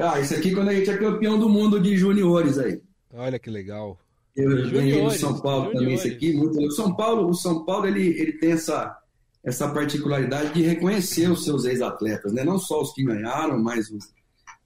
[0.00, 2.80] Ah, isso aqui quando a gente é campeão do mundo de juniores aí.
[3.12, 3.98] Olha que legal.
[4.34, 6.32] Eu ganhei no São Paulo também esse aqui.
[6.32, 6.58] Muito...
[6.58, 8.96] O São Paulo, o São Paulo ele, ele tem essa,
[9.44, 12.44] essa particularidade de reconhecer os seus ex-atletas, né?
[12.44, 14.12] Não só os que ganharam, mas os,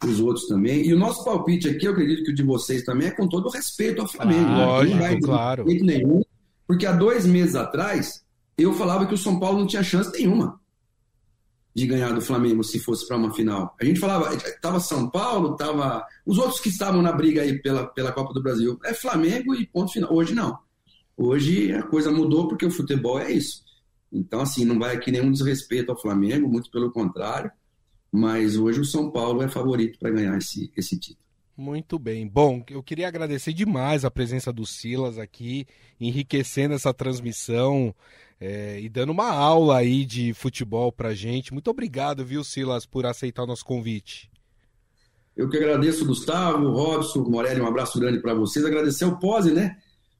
[0.04, 0.86] os outros também.
[0.86, 3.48] E o nosso palpite aqui, eu acredito que o de vocês também é com todo
[3.48, 4.46] respeito ao Flamengo.
[4.48, 5.64] Ah, lógico, não vai claro.
[5.64, 6.22] Nenhum,
[6.66, 8.22] porque há dois meses atrás
[8.56, 10.60] eu falava que o São Paulo não tinha chance nenhuma
[11.74, 13.74] de ganhar do Flamengo se fosse para uma final.
[13.80, 17.86] A gente falava, estava São Paulo, estava os outros que estavam na briga aí pela,
[17.86, 18.78] pela Copa do Brasil.
[18.84, 20.12] É Flamengo e ponto final.
[20.12, 20.58] Hoje não.
[21.16, 23.62] Hoje a coisa mudou porque o futebol é isso.
[24.12, 27.50] Então, assim, não vai aqui nenhum desrespeito ao Flamengo, muito pelo contrário.
[28.10, 31.22] Mas hoje o São Paulo é favorito para ganhar esse, esse título.
[31.56, 32.26] Muito bem.
[32.26, 35.66] Bom, eu queria agradecer demais a presença do Silas aqui,
[36.00, 37.94] enriquecendo essa transmissão
[38.40, 41.52] é, e dando uma aula aí de futebol pra gente.
[41.52, 44.30] Muito obrigado, viu, Silas, por aceitar o nosso convite.
[45.36, 48.64] Eu que agradeço, Gustavo, Robson, Morelli, um abraço grande para vocês.
[48.64, 49.78] Agradecer o Pose, né?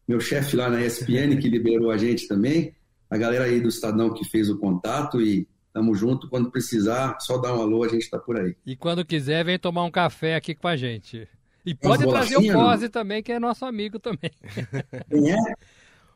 [0.09, 2.75] Meu chefe lá na ESPN, que liberou a gente também.
[3.13, 6.31] A galera aí do Estadão que fez o contato e tamo junto.
[6.31, 8.57] Quando precisar, só dá um alô, a gente tá por aí.
[8.65, 11.29] E quando quiser, vem tomar um café aqui com a gente.
[11.63, 14.31] E pode trazer o Pose também, que é nosso amigo também.
[15.11, 15.37] Quem é?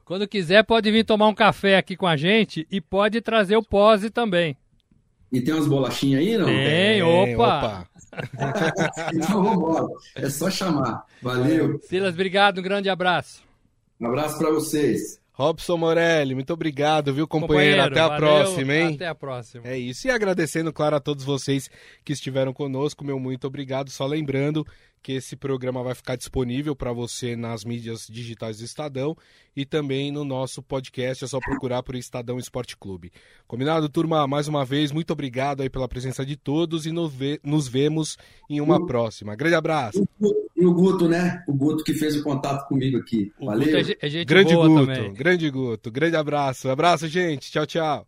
[0.07, 3.63] Quando quiser, pode vir tomar um café aqui com a gente e pode trazer o
[3.63, 4.57] pose também.
[5.31, 6.47] E tem umas bolachinhas aí, não?
[6.47, 7.59] Tem, opa!
[7.59, 7.89] opa.
[9.13, 9.87] então vambora.
[10.15, 11.05] É só chamar.
[11.21, 11.79] Valeu.
[11.83, 12.61] Silas, obrigado.
[12.61, 13.43] Um grande abraço.
[14.01, 15.21] Um abraço para vocês.
[15.37, 17.77] Robson Morelli, muito obrigado, viu, companheiro?
[17.77, 18.95] companheiro Até a valeu, próxima, hein?
[18.95, 19.69] Até a próxima.
[19.69, 20.07] É isso.
[20.07, 21.69] E agradecendo, claro, a todos vocês
[22.03, 23.91] que estiveram conosco, meu muito obrigado.
[23.91, 24.67] Só lembrando
[25.07, 29.17] que esse programa vai ficar disponível para você nas mídias digitais do Estadão
[29.57, 31.23] e também no nosso podcast.
[31.23, 33.13] É só procurar por Estadão Esporte Clube.
[33.47, 34.27] Combinado, turma?
[34.27, 38.19] Mais uma vez, muito obrigado aí pela presença de todos e nos vemos
[38.51, 39.37] em uma o, próxima.
[39.37, 40.05] Grande abraço.
[40.57, 41.41] E o Guto, né?
[41.47, 43.33] O Guto que fez o contato comigo aqui.
[43.41, 43.79] Valeu.
[43.79, 45.13] É, é grande Guto, também.
[45.13, 45.89] grande Guto.
[45.89, 46.69] Grande abraço.
[46.69, 47.53] Abraço, gente.
[47.53, 48.05] Tchau, tchau.